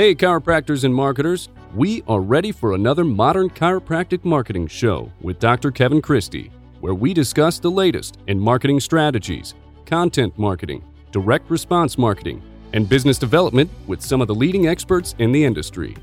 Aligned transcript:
Hey, 0.00 0.14
chiropractors 0.14 0.84
and 0.84 0.94
marketers, 0.94 1.50
we 1.74 2.02
are 2.08 2.22
ready 2.22 2.52
for 2.52 2.72
another 2.72 3.04
modern 3.04 3.50
chiropractic 3.50 4.24
marketing 4.24 4.66
show 4.66 5.12
with 5.20 5.38
Dr. 5.38 5.70
Kevin 5.70 6.00
Christie, 6.00 6.50
where 6.80 6.94
we 6.94 7.12
discuss 7.12 7.58
the 7.58 7.70
latest 7.70 8.16
in 8.26 8.40
marketing 8.40 8.80
strategies, 8.80 9.52
content 9.84 10.32
marketing, 10.38 10.82
direct 11.12 11.50
response 11.50 11.98
marketing, 11.98 12.42
and 12.72 12.88
business 12.88 13.18
development 13.18 13.70
with 13.86 14.00
some 14.00 14.22
of 14.22 14.26
the 14.26 14.34
leading 14.34 14.66
experts 14.68 15.14
in 15.18 15.32
the 15.32 15.44
industry. 15.44 15.94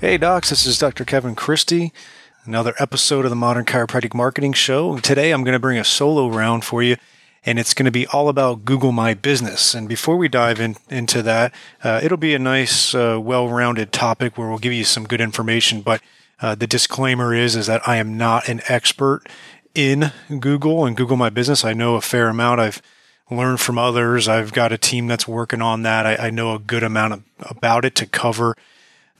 Hey, 0.00 0.18
docs, 0.18 0.50
this 0.50 0.66
is 0.66 0.76
Dr. 0.80 1.04
Kevin 1.04 1.36
Christie. 1.36 1.92
Another 2.46 2.74
episode 2.80 3.24
of 3.24 3.30
the 3.30 3.36
Modern 3.36 3.64
Chiropractic 3.64 4.12
Marketing 4.12 4.52
Show. 4.52 4.98
Today 4.98 5.30
I'm 5.30 5.44
going 5.44 5.52
to 5.52 5.60
bring 5.60 5.78
a 5.78 5.84
solo 5.84 6.28
round 6.28 6.64
for 6.64 6.82
you, 6.82 6.96
and 7.46 7.58
it's 7.58 7.74
going 7.74 7.84
to 7.84 7.90
be 7.90 8.06
all 8.06 8.28
about 8.28 8.64
Google 8.64 8.92
My 8.92 9.14
Business. 9.14 9.74
And 9.74 9.88
before 9.88 10.16
we 10.16 10.28
dive 10.28 10.60
in, 10.60 10.76
into 10.88 11.22
that, 11.22 11.52
uh, 11.82 12.00
it'll 12.02 12.16
be 12.16 12.34
a 12.34 12.38
nice, 12.38 12.94
uh, 12.94 13.18
well-rounded 13.20 13.92
topic 13.92 14.38
where 14.38 14.48
we'll 14.48 14.58
give 14.58 14.72
you 14.72 14.84
some 14.84 15.04
good 15.04 15.20
information. 15.20 15.82
But 15.82 16.00
uh, 16.40 16.54
the 16.54 16.66
disclaimer 16.66 17.34
is 17.34 17.54
is 17.54 17.66
that 17.66 17.86
I 17.86 17.96
am 17.96 18.16
not 18.16 18.48
an 18.48 18.62
expert 18.68 19.22
in 19.74 20.12
Google 20.40 20.84
and 20.86 20.96
Google 20.96 21.16
My 21.16 21.30
Business. 21.30 21.64
I 21.64 21.74
know 21.74 21.96
a 21.96 22.00
fair 22.00 22.28
amount. 22.28 22.60
I've 22.60 22.82
learned 23.30 23.60
from 23.60 23.78
others. 23.78 24.28
I've 24.28 24.52
got 24.52 24.72
a 24.72 24.78
team 24.78 25.06
that's 25.06 25.28
working 25.28 25.62
on 25.62 25.82
that. 25.82 26.06
I, 26.06 26.26
I 26.26 26.30
know 26.30 26.54
a 26.54 26.58
good 26.58 26.82
amount 26.82 27.12
of, 27.14 27.22
about 27.40 27.84
it 27.84 27.94
to 27.96 28.06
cover 28.06 28.56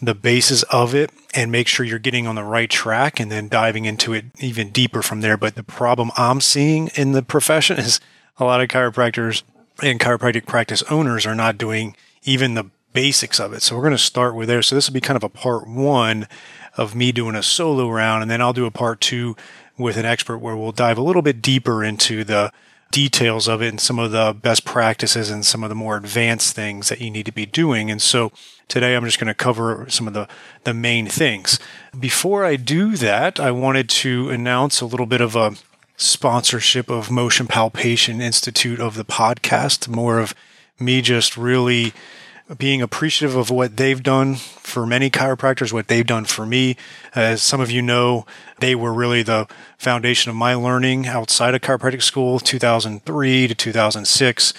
the 0.00 0.14
basis 0.14 0.62
of 0.64 0.94
it 0.94 1.10
and 1.34 1.50
make 1.50 1.68
sure 1.68 1.86
you're 1.86 1.98
getting 1.98 2.26
on 2.26 2.34
the 2.34 2.44
right 2.44 2.68
track 2.70 3.20
and 3.20 3.30
then 3.30 3.48
diving 3.48 3.84
into 3.84 4.12
it 4.12 4.26
even 4.40 4.70
deeper 4.70 5.02
from 5.02 5.20
there. 5.20 5.36
But 5.36 5.54
the 5.54 5.62
problem 5.62 6.10
I'm 6.16 6.40
seeing 6.40 6.88
in 6.94 7.12
the 7.12 7.22
profession 7.22 7.76
is 7.78 8.00
a 8.38 8.44
lot 8.44 8.60
of 8.60 8.68
chiropractors 8.68 9.42
and 9.82 10.00
chiropractic 10.00 10.46
practice 10.46 10.82
owners 10.90 11.26
are 11.26 11.34
not 11.34 11.58
doing 11.58 11.96
even 12.22 12.54
the 12.54 12.70
basics 12.92 13.40
of 13.40 13.52
it. 13.52 13.62
So 13.62 13.74
we're 13.74 13.82
going 13.82 13.92
to 13.92 13.98
start 13.98 14.34
with 14.34 14.48
there. 14.48 14.62
So 14.62 14.74
this 14.74 14.88
will 14.88 14.94
be 14.94 15.00
kind 15.00 15.16
of 15.16 15.24
a 15.24 15.28
part 15.28 15.66
one 15.68 16.28
of 16.76 16.94
me 16.94 17.12
doing 17.12 17.34
a 17.34 17.42
solo 17.42 17.88
round 17.90 18.22
and 18.22 18.30
then 18.30 18.40
I'll 18.40 18.52
do 18.52 18.66
a 18.66 18.70
part 18.70 19.00
two 19.00 19.36
with 19.76 19.96
an 19.96 20.04
expert 20.04 20.38
where 20.38 20.56
we'll 20.56 20.72
dive 20.72 20.98
a 20.98 21.02
little 21.02 21.22
bit 21.22 21.42
deeper 21.42 21.82
into 21.82 22.24
the 22.24 22.52
details 22.90 23.48
of 23.48 23.60
it 23.60 23.68
and 23.68 23.80
some 23.80 23.98
of 23.98 24.12
the 24.12 24.36
best 24.40 24.64
practices 24.64 25.28
and 25.28 25.44
some 25.44 25.64
of 25.64 25.68
the 25.68 25.74
more 25.74 25.96
advanced 25.96 26.54
things 26.54 26.88
that 26.88 27.00
you 27.00 27.10
need 27.10 27.26
to 27.26 27.32
be 27.32 27.44
doing. 27.44 27.90
And 27.90 28.00
so 28.00 28.30
today 28.68 28.94
I'm 28.94 29.04
just 29.04 29.18
going 29.18 29.26
to 29.26 29.34
cover 29.34 29.86
some 29.88 30.06
of 30.06 30.14
the, 30.14 30.28
the 30.62 30.74
main 30.74 31.08
things. 31.08 31.58
Before 31.98 32.44
I 32.44 32.54
do 32.54 32.96
that, 32.96 33.40
I 33.40 33.50
wanted 33.50 33.88
to 33.90 34.30
announce 34.30 34.80
a 34.80 34.86
little 34.86 35.06
bit 35.06 35.20
of 35.20 35.34
a 35.34 35.56
sponsorship 35.96 36.90
of 36.90 37.10
Motion 37.10 37.46
Palpation 37.46 38.20
Institute 38.20 38.80
of 38.80 38.94
the 38.96 39.04
podcast, 39.04 39.88
more 39.88 40.18
of 40.18 40.34
me 40.78 41.00
just 41.00 41.36
really 41.36 41.92
being 42.58 42.82
appreciative 42.82 43.36
of 43.36 43.50
what 43.50 43.76
they've 43.76 44.02
done 44.02 44.34
for 44.34 44.86
many 44.86 45.08
chiropractors, 45.08 45.72
what 45.72 45.88
they've 45.88 46.06
done 46.06 46.24
for 46.24 46.44
me. 46.44 46.76
As 47.14 47.42
some 47.42 47.60
of 47.60 47.70
you 47.70 47.80
know, 47.80 48.26
they 48.60 48.74
were 48.74 48.92
really 48.92 49.22
the 49.22 49.46
foundation 49.78 50.30
of 50.30 50.36
my 50.36 50.54
learning 50.54 51.06
outside 51.06 51.54
of 51.54 51.62
chiropractic 51.62 52.02
school, 52.02 52.38
2003 52.38 53.48
to 53.48 53.54
2006, 53.54 54.52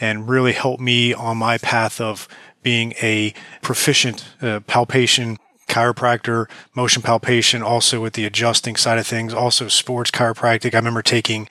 and 0.00 0.28
really 0.28 0.52
helped 0.52 0.82
me 0.82 1.14
on 1.14 1.38
my 1.38 1.56
path 1.56 2.00
of 2.00 2.28
being 2.62 2.92
a 3.00 3.32
proficient 3.62 4.24
uh, 4.42 4.60
palpation 4.60 5.38
chiropractor, 5.70 6.48
motion 6.74 7.02
palpation, 7.02 7.62
also 7.62 8.02
with 8.02 8.14
the 8.14 8.26
adjusting 8.26 8.76
side 8.76 8.98
of 8.98 9.06
things, 9.06 9.32
also 9.32 9.68
sports 9.68 10.10
chiropractic. 10.10 10.74
I 10.74 10.78
remember 10.78 11.02
taking 11.02 11.48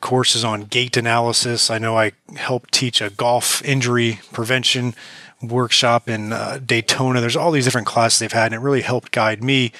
courses 0.00 0.44
on 0.44 0.62
gait 0.62 0.96
analysis. 0.96 1.70
I 1.70 1.78
know 1.78 1.98
I 1.98 2.12
helped 2.36 2.72
teach 2.72 3.00
a 3.00 3.10
golf 3.10 3.64
injury 3.64 4.20
prevention 4.32 4.94
workshop 5.42 6.08
in 6.08 6.32
uh, 6.32 6.60
Daytona. 6.64 7.20
There's 7.20 7.36
all 7.36 7.50
these 7.50 7.64
different 7.64 7.86
classes 7.86 8.18
they've 8.18 8.32
had, 8.32 8.52
and 8.52 8.54
it 8.54 8.64
really 8.64 8.82
helped 8.82 9.10
guide 9.12 9.42
me. 9.42 9.72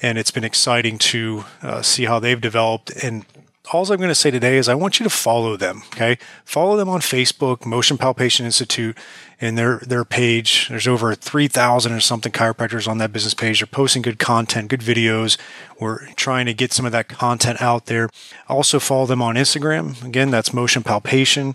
And 0.00 0.16
it's 0.16 0.30
been 0.30 0.44
exciting 0.44 0.98
to 0.98 1.44
uh, 1.60 1.82
see 1.82 2.04
how 2.04 2.20
they've 2.20 2.40
developed. 2.40 2.90
And 3.02 3.26
all 3.72 3.90
I'm 3.90 3.98
going 3.98 4.08
to 4.08 4.14
say 4.14 4.30
today 4.30 4.56
is 4.56 4.68
I 4.68 4.74
want 4.74 4.98
you 4.98 5.04
to 5.04 5.10
follow 5.10 5.56
them. 5.56 5.82
Okay, 5.88 6.18
follow 6.44 6.76
them 6.76 6.88
on 6.88 7.00
Facebook, 7.00 7.66
Motion 7.66 7.98
Palpation 7.98 8.46
Institute, 8.46 8.96
and 9.40 9.58
their 9.58 9.78
their 9.78 10.04
page. 10.04 10.68
There's 10.68 10.88
over 10.88 11.14
three 11.14 11.48
thousand 11.48 11.92
or 11.92 12.00
something 12.00 12.32
chiropractors 12.32 12.88
on 12.88 12.98
that 12.98 13.12
business 13.12 13.34
page. 13.34 13.60
They're 13.60 13.66
posting 13.66 14.02
good 14.02 14.18
content, 14.18 14.68
good 14.68 14.80
videos. 14.80 15.36
We're 15.78 16.06
trying 16.14 16.46
to 16.46 16.54
get 16.54 16.72
some 16.72 16.86
of 16.86 16.92
that 16.92 17.08
content 17.08 17.60
out 17.60 17.86
there. 17.86 18.08
Also 18.48 18.78
follow 18.78 19.06
them 19.06 19.22
on 19.22 19.34
Instagram. 19.34 20.02
Again, 20.04 20.30
that's 20.30 20.54
Motion 20.54 20.82
Palpation, 20.82 21.54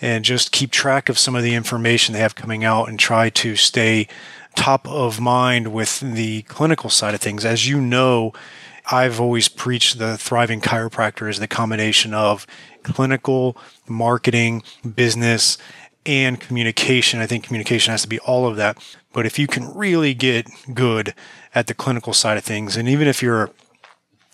and 0.00 0.24
just 0.24 0.52
keep 0.52 0.70
track 0.70 1.08
of 1.08 1.18
some 1.18 1.36
of 1.36 1.42
the 1.42 1.54
information 1.54 2.12
they 2.12 2.20
have 2.20 2.34
coming 2.34 2.64
out 2.64 2.88
and 2.88 2.98
try 2.98 3.28
to 3.30 3.56
stay 3.56 4.08
top 4.54 4.86
of 4.86 5.20
mind 5.20 5.72
with 5.72 6.00
the 6.00 6.42
clinical 6.42 6.90
side 6.90 7.14
of 7.14 7.20
things. 7.20 7.44
As 7.44 7.68
you 7.68 7.80
know 7.80 8.32
I've 8.90 9.20
always 9.20 9.48
preached 9.48 9.98
the 9.98 10.18
thriving 10.18 10.60
chiropractor 10.60 11.28
is 11.28 11.38
the 11.38 11.48
combination 11.48 12.14
of 12.14 12.46
clinical, 12.82 13.56
marketing, 13.86 14.62
business, 14.94 15.58
and 16.04 16.40
communication. 16.40 17.20
I 17.20 17.26
think 17.26 17.44
communication 17.44 17.92
has 17.92 18.02
to 18.02 18.08
be 18.08 18.18
all 18.20 18.46
of 18.46 18.56
that. 18.56 18.82
But 19.12 19.26
if 19.26 19.38
you 19.38 19.46
can 19.46 19.72
really 19.74 20.14
get 20.14 20.48
good 20.74 21.14
at 21.54 21.66
the 21.66 21.74
clinical 21.74 22.12
side 22.12 22.36
of 22.36 22.44
things, 22.44 22.76
and 22.76 22.88
even 22.88 23.06
if 23.06 23.22
you're 23.22 23.50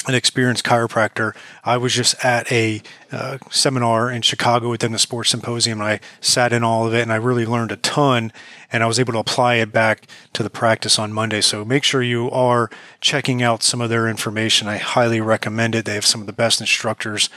an 0.08 0.14
experienced 0.14 0.64
chiropractor. 0.64 1.36
I 1.62 1.76
was 1.76 1.92
just 1.92 2.24
at 2.24 2.50
a 2.50 2.82
uh, 3.12 3.36
seminar 3.50 4.10
in 4.10 4.22
Chicago 4.22 4.70
within 4.70 4.90
the 4.92 4.98
sports 4.98 5.30
symposium. 5.30 5.80
And 5.80 5.88
I 5.88 6.00
sat 6.20 6.52
in 6.52 6.64
all 6.64 6.86
of 6.86 6.94
it 6.94 7.02
and 7.02 7.12
I 7.12 7.16
really 7.16 7.44
learned 7.44 7.72
a 7.72 7.76
ton 7.76 8.32
and 8.72 8.82
I 8.82 8.86
was 8.86 8.98
able 8.98 9.12
to 9.12 9.18
apply 9.18 9.56
it 9.56 9.70
back 9.70 10.06
to 10.32 10.42
the 10.42 10.50
practice 10.50 10.98
on 10.98 11.12
Monday. 11.12 11.42
So 11.42 11.62
make 11.64 11.84
sure 11.84 12.02
you 12.02 12.30
are 12.30 12.70
checking 13.02 13.42
out 13.42 13.62
some 13.62 13.82
of 13.82 13.90
their 13.90 14.08
information. 14.08 14.66
I 14.66 14.78
highly 14.78 15.20
recommend 15.20 15.74
it. 15.74 15.84
They 15.84 15.94
have 15.94 16.06
some 16.06 16.22
of 16.22 16.26
the 16.26 16.32
best 16.32 16.60
instructors 16.60 17.28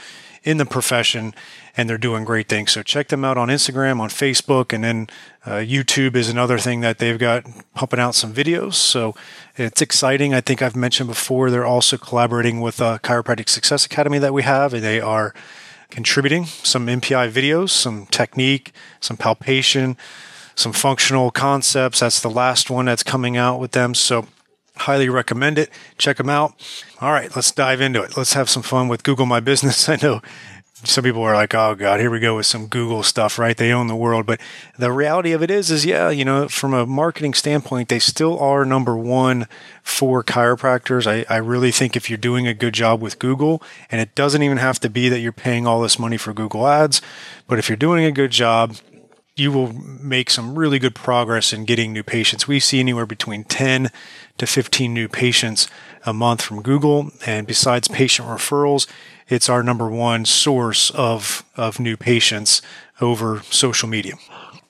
in 0.42 0.56
the 0.56 0.66
profession 0.66 1.34
and 1.76 1.88
they're 1.88 1.98
doing 1.98 2.24
great 2.24 2.48
things. 2.48 2.72
So 2.72 2.82
check 2.82 3.08
them 3.08 3.24
out 3.24 3.38
on 3.38 3.48
Instagram, 3.48 4.00
on 4.00 4.08
Facebook, 4.10 4.72
and 4.72 4.84
then 4.84 5.06
uh, 5.46 5.56
YouTube 5.56 6.16
is 6.16 6.28
another 6.28 6.58
thing 6.58 6.80
that 6.80 6.98
they've 6.98 7.18
got 7.18 7.44
pumping 7.74 8.00
out 8.00 8.14
some 8.14 8.34
videos. 8.34 8.74
So 8.74 9.14
it's 9.56 9.80
exciting. 9.80 10.34
I 10.34 10.40
think 10.40 10.60
I've 10.60 10.76
mentioned 10.76 11.08
before 11.08 11.50
they're 11.50 11.66
also 11.66 11.96
collaborating 11.96 12.60
with 12.60 12.80
a 12.80 13.00
Chiropractic 13.02 13.48
Success 13.48 13.86
Academy 13.86 14.18
that 14.18 14.34
we 14.34 14.42
have, 14.42 14.74
and 14.74 14.82
they 14.82 15.00
are 15.00 15.34
contributing 15.90 16.44
some 16.46 16.86
MPI 16.86 17.30
videos, 17.30 17.70
some 17.70 18.06
technique, 18.06 18.72
some 19.00 19.16
palpation, 19.16 19.96
some 20.54 20.72
functional 20.72 21.30
concepts. 21.30 22.00
That's 22.00 22.20
the 22.20 22.30
last 22.30 22.70
one 22.70 22.84
that's 22.86 23.02
coming 23.02 23.36
out 23.36 23.60
with 23.60 23.72
them. 23.72 23.94
So 23.94 24.26
highly 24.76 25.08
recommend 25.08 25.58
it. 25.58 25.70
Check 25.98 26.18
them 26.18 26.28
out. 26.28 26.54
All 27.00 27.12
right, 27.12 27.34
let's 27.34 27.50
dive 27.50 27.80
into 27.80 28.02
it. 28.02 28.16
Let's 28.16 28.32
have 28.34 28.48
some 28.48 28.62
fun 28.62 28.88
with 28.88 29.02
Google 29.02 29.26
My 29.26 29.40
Business. 29.40 29.88
I 29.88 29.98
know 30.02 30.20
some 30.84 31.04
people 31.04 31.22
are 31.22 31.34
like, 31.34 31.54
oh 31.54 31.74
God, 31.74 32.00
here 32.00 32.10
we 32.10 32.18
go 32.18 32.36
with 32.36 32.46
some 32.46 32.66
Google 32.66 33.02
stuff, 33.02 33.38
right? 33.38 33.56
They 33.56 33.72
own 33.72 33.86
the 33.86 33.96
world. 33.96 34.26
But 34.26 34.40
the 34.76 34.92
reality 34.92 35.32
of 35.32 35.42
it 35.42 35.50
is, 35.50 35.70
is 35.70 35.84
yeah, 35.84 36.10
you 36.10 36.24
know, 36.24 36.48
from 36.48 36.74
a 36.74 36.86
marketing 36.86 37.34
standpoint, 37.34 37.88
they 37.88 37.98
still 37.98 38.38
are 38.40 38.64
number 38.64 38.96
one 38.96 39.46
for 39.82 40.24
chiropractors. 40.24 41.06
I, 41.06 41.24
I 41.32 41.38
really 41.38 41.70
think 41.70 41.96
if 41.96 42.10
you're 42.10 42.16
doing 42.16 42.46
a 42.46 42.54
good 42.54 42.74
job 42.74 43.00
with 43.00 43.18
Google, 43.18 43.62
and 43.90 44.00
it 44.00 44.14
doesn't 44.14 44.42
even 44.42 44.58
have 44.58 44.80
to 44.80 44.90
be 44.90 45.08
that 45.08 45.20
you're 45.20 45.32
paying 45.32 45.66
all 45.66 45.80
this 45.80 45.98
money 45.98 46.16
for 46.16 46.32
Google 46.32 46.66
ads, 46.66 47.00
but 47.46 47.58
if 47.58 47.68
you're 47.68 47.76
doing 47.76 48.04
a 48.04 48.12
good 48.12 48.30
job, 48.30 48.76
you 49.34 49.50
will 49.50 49.72
make 49.72 50.28
some 50.28 50.58
really 50.58 50.78
good 50.78 50.94
progress 50.94 51.52
in 51.52 51.64
getting 51.64 51.92
new 51.92 52.02
patients. 52.02 52.46
We 52.46 52.60
see 52.60 52.80
anywhere 52.80 53.06
between 53.06 53.44
10 53.44 53.90
to 54.38 54.46
15 54.46 54.92
new 54.92 55.08
patients 55.08 55.68
a 56.04 56.12
month 56.12 56.42
from 56.42 56.62
Google. 56.62 57.10
And 57.24 57.46
besides 57.46 57.88
patient 57.88 58.28
referrals, 58.28 58.86
it's 59.28 59.48
our 59.48 59.62
number 59.62 59.88
one 59.88 60.26
source 60.26 60.90
of, 60.90 61.44
of 61.56 61.80
new 61.80 61.96
patients 61.96 62.60
over 63.00 63.40
social 63.44 63.88
media. 63.88 64.14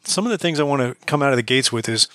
Some 0.04 0.26
of 0.26 0.30
the 0.30 0.38
things 0.38 0.60
I 0.60 0.64
want 0.64 0.82
to 0.82 1.06
come 1.06 1.22
out 1.22 1.32
of 1.32 1.36
the 1.36 1.42
gates 1.42 1.72
with 1.72 1.88
is 1.88 2.06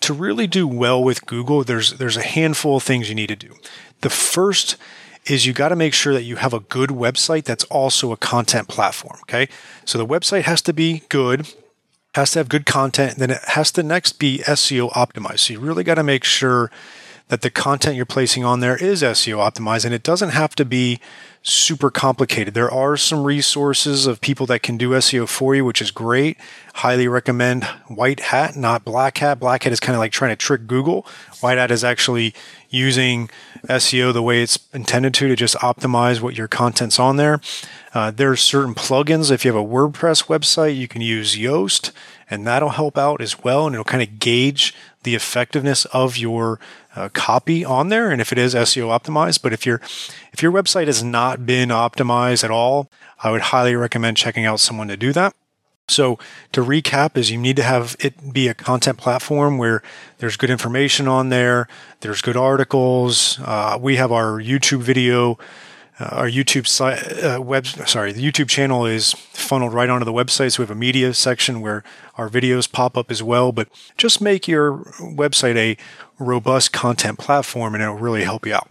to 0.00 0.14
really 0.14 0.46
do 0.46 0.66
well 0.66 1.02
with 1.02 1.26
Google, 1.26 1.62
there's, 1.62 1.92
there's 1.94 2.16
a 2.16 2.22
handful 2.22 2.76
of 2.76 2.82
things 2.82 3.10
you 3.10 3.14
need 3.14 3.28
to 3.28 3.36
do. 3.36 3.54
The 4.00 4.10
first 4.10 4.76
is 5.26 5.44
you 5.44 5.52
got 5.52 5.68
to 5.68 5.76
make 5.76 5.92
sure 5.92 6.14
that 6.14 6.22
you 6.22 6.36
have 6.36 6.54
a 6.54 6.60
good 6.60 6.90
website 6.90 7.44
that's 7.44 7.64
also 7.64 8.12
a 8.12 8.16
content 8.16 8.68
platform. 8.68 9.18
Okay. 9.22 9.48
So 9.84 9.98
the 9.98 10.06
website 10.06 10.42
has 10.42 10.62
to 10.62 10.72
be 10.72 11.02
good, 11.08 11.52
has 12.14 12.32
to 12.32 12.40
have 12.40 12.48
good 12.48 12.66
content, 12.66 13.18
then 13.18 13.30
it 13.30 13.40
has 13.48 13.70
to 13.72 13.82
next 13.82 14.18
be 14.18 14.38
SEO 14.38 14.90
optimized. 14.92 15.40
So 15.40 15.54
you 15.54 15.60
really 15.60 15.84
got 15.84 15.94
to 15.94 16.02
make 16.02 16.24
sure 16.24 16.70
that 17.28 17.42
the 17.42 17.50
content 17.50 17.94
you're 17.94 18.04
placing 18.04 18.44
on 18.44 18.58
there 18.58 18.76
is 18.76 19.02
SEO 19.02 19.36
optimized 19.36 19.84
and 19.84 19.94
it 19.94 20.02
doesn't 20.02 20.30
have 20.30 20.56
to 20.56 20.64
be 20.64 20.98
super 21.42 21.88
complicated. 21.88 22.54
There 22.54 22.70
are 22.70 22.96
some 22.96 23.22
resources 23.22 24.06
of 24.06 24.20
people 24.20 24.46
that 24.46 24.62
can 24.64 24.76
do 24.76 24.90
SEO 24.90 25.28
for 25.28 25.54
you, 25.54 25.64
which 25.64 25.80
is 25.80 25.92
great. 25.92 26.36
Highly 26.74 27.06
recommend 27.06 27.64
White 27.86 28.20
Hat, 28.20 28.56
not 28.56 28.84
Black 28.84 29.18
Hat. 29.18 29.38
Black 29.38 29.62
Hat 29.62 29.72
is 29.72 29.78
kind 29.80 29.94
of 29.94 30.00
like 30.00 30.12
trying 30.12 30.32
to 30.32 30.36
trick 30.36 30.66
Google. 30.66 31.06
White 31.40 31.56
Hat 31.56 31.70
is 31.70 31.84
actually 31.84 32.34
using 32.70 33.28
SEO 33.66 34.12
the 34.12 34.22
way 34.22 34.42
it's 34.42 34.58
intended 34.72 35.12
to, 35.14 35.28
to 35.28 35.36
just 35.36 35.56
optimize 35.56 36.20
what 36.20 36.36
your 36.36 36.48
content's 36.48 36.98
on 36.98 37.16
there. 37.16 37.40
Uh, 37.92 38.10
there 38.10 38.30
are 38.30 38.36
certain 38.36 38.74
plugins. 38.74 39.30
If 39.30 39.44
you 39.44 39.52
have 39.52 39.62
a 39.62 39.66
WordPress 39.66 40.26
website, 40.26 40.76
you 40.76 40.86
can 40.88 41.02
use 41.02 41.36
Yoast, 41.36 41.90
and 42.30 42.46
that'll 42.46 42.70
help 42.70 42.96
out 42.96 43.20
as 43.20 43.42
well. 43.42 43.66
And 43.66 43.74
it'll 43.74 43.84
kind 43.84 44.02
of 44.02 44.20
gauge 44.20 44.74
the 45.02 45.14
effectiveness 45.14 45.84
of 45.86 46.16
your 46.16 46.60
uh, 46.94 47.08
copy 47.12 47.64
on 47.64 47.88
there, 47.88 48.10
and 48.10 48.20
if 48.20 48.32
it 48.32 48.38
is 48.38 48.54
SEO 48.54 48.86
optimized. 48.96 49.42
But 49.42 49.52
if 49.52 49.66
your 49.66 49.80
if 50.32 50.42
your 50.42 50.52
website 50.52 50.86
has 50.86 51.02
not 51.02 51.46
been 51.46 51.70
optimized 51.70 52.44
at 52.44 52.50
all, 52.50 52.90
I 53.22 53.30
would 53.30 53.40
highly 53.42 53.74
recommend 53.74 54.16
checking 54.16 54.44
out 54.44 54.60
someone 54.60 54.88
to 54.88 54.96
do 54.96 55.12
that. 55.12 55.34
So 55.90 56.18
to 56.52 56.62
recap 56.62 57.16
is 57.16 57.30
you 57.30 57.38
need 57.38 57.56
to 57.56 57.62
have 57.62 57.96
it 58.00 58.32
be 58.32 58.48
a 58.48 58.54
content 58.54 58.98
platform 58.98 59.58
where 59.58 59.82
there's 60.18 60.36
good 60.36 60.50
information 60.50 61.08
on 61.08 61.28
there. 61.28 61.68
There's 62.00 62.22
good 62.22 62.36
articles. 62.36 63.38
Uh, 63.44 63.78
we 63.80 63.96
have 63.96 64.12
our 64.12 64.40
YouTube 64.40 64.80
video 64.80 65.38
uh, 66.00 66.08
our 66.12 66.30
YouTube 66.30 66.66
site, 66.66 67.22
uh, 67.22 67.42
web, 67.42 67.66
sorry, 67.66 68.10
the 68.10 68.24
YouTube 68.24 68.48
channel 68.48 68.86
is 68.86 69.12
funneled 69.12 69.74
right 69.74 69.90
onto 69.90 70.06
the 70.06 70.12
website. 70.12 70.52
So 70.52 70.62
we 70.62 70.64
have 70.64 70.70
a 70.70 70.78
media 70.78 71.12
section 71.12 71.60
where 71.60 71.84
our 72.16 72.30
videos 72.30 72.70
pop 72.70 72.96
up 72.96 73.10
as 73.10 73.22
well. 73.22 73.52
But 73.52 73.68
just 73.98 74.20
make 74.20 74.48
your 74.48 74.78
website 74.98 75.56
a 75.56 75.76
robust 76.18 76.72
content 76.72 77.18
platform 77.18 77.74
and 77.74 77.82
it'll 77.82 77.96
really 77.96 78.24
help 78.24 78.46
you 78.46 78.54
out. 78.54 78.70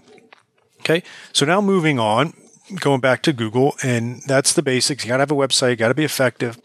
Okay. 0.79 1.03
So 1.31 1.45
now 1.45 1.61
moving 1.61 1.99
on, 1.99 2.33
going 2.79 2.99
back 2.99 3.21
to 3.23 3.33
Google, 3.33 3.75
and 3.83 4.23
that's 4.23 4.53
the 4.53 4.63
basics. 4.63 5.03
You 5.03 5.09
got 5.09 5.17
to 5.17 5.21
have 5.21 5.31
a 5.31 5.35
website, 5.35 5.77
got 5.77 5.89
to 5.89 5.93
be 5.93 6.05
effective. 6.05 6.57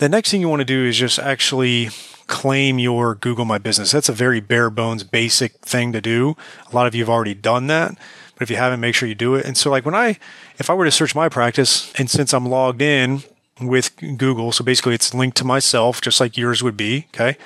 The 0.00 0.08
next 0.08 0.30
thing 0.30 0.40
you 0.40 0.48
want 0.48 0.60
to 0.60 0.64
do 0.64 0.86
is 0.86 0.96
just 0.96 1.18
actually 1.18 1.90
claim 2.26 2.78
your 2.78 3.14
Google 3.14 3.44
My 3.44 3.58
Business. 3.58 3.92
That's 3.92 4.08
a 4.08 4.14
very 4.14 4.40
bare 4.40 4.70
bones, 4.70 5.04
basic 5.04 5.58
thing 5.58 5.92
to 5.92 6.00
do. 6.00 6.38
A 6.72 6.74
lot 6.74 6.86
of 6.86 6.94
you 6.94 7.02
have 7.02 7.10
already 7.10 7.34
done 7.34 7.66
that. 7.66 7.98
But 8.32 8.44
if 8.44 8.48
you 8.48 8.56
haven't, 8.56 8.80
make 8.80 8.94
sure 8.94 9.06
you 9.06 9.14
do 9.14 9.34
it. 9.34 9.44
And 9.44 9.58
so, 9.58 9.70
like 9.70 9.84
when 9.84 9.94
I, 9.94 10.18
if 10.58 10.70
I 10.70 10.72
were 10.72 10.86
to 10.86 10.90
search 10.90 11.14
my 11.14 11.28
practice, 11.28 11.92
and 11.98 12.08
since 12.08 12.32
I'm 12.32 12.46
logged 12.46 12.80
in 12.80 13.24
with 13.60 13.94
Google, 14.16 14.52
so 14.52 14.64
basically 14.64 14.94
it's 14.94 15.12
linked 15.12 15.36
to 15.36 15.44
myself, 15.44 16.00
just 16.00 16.18
like 16.18 16.38
yours 16.38 16.62
would 16.62 16.78
be, 16.78 17.06
okay? 17.14 17.36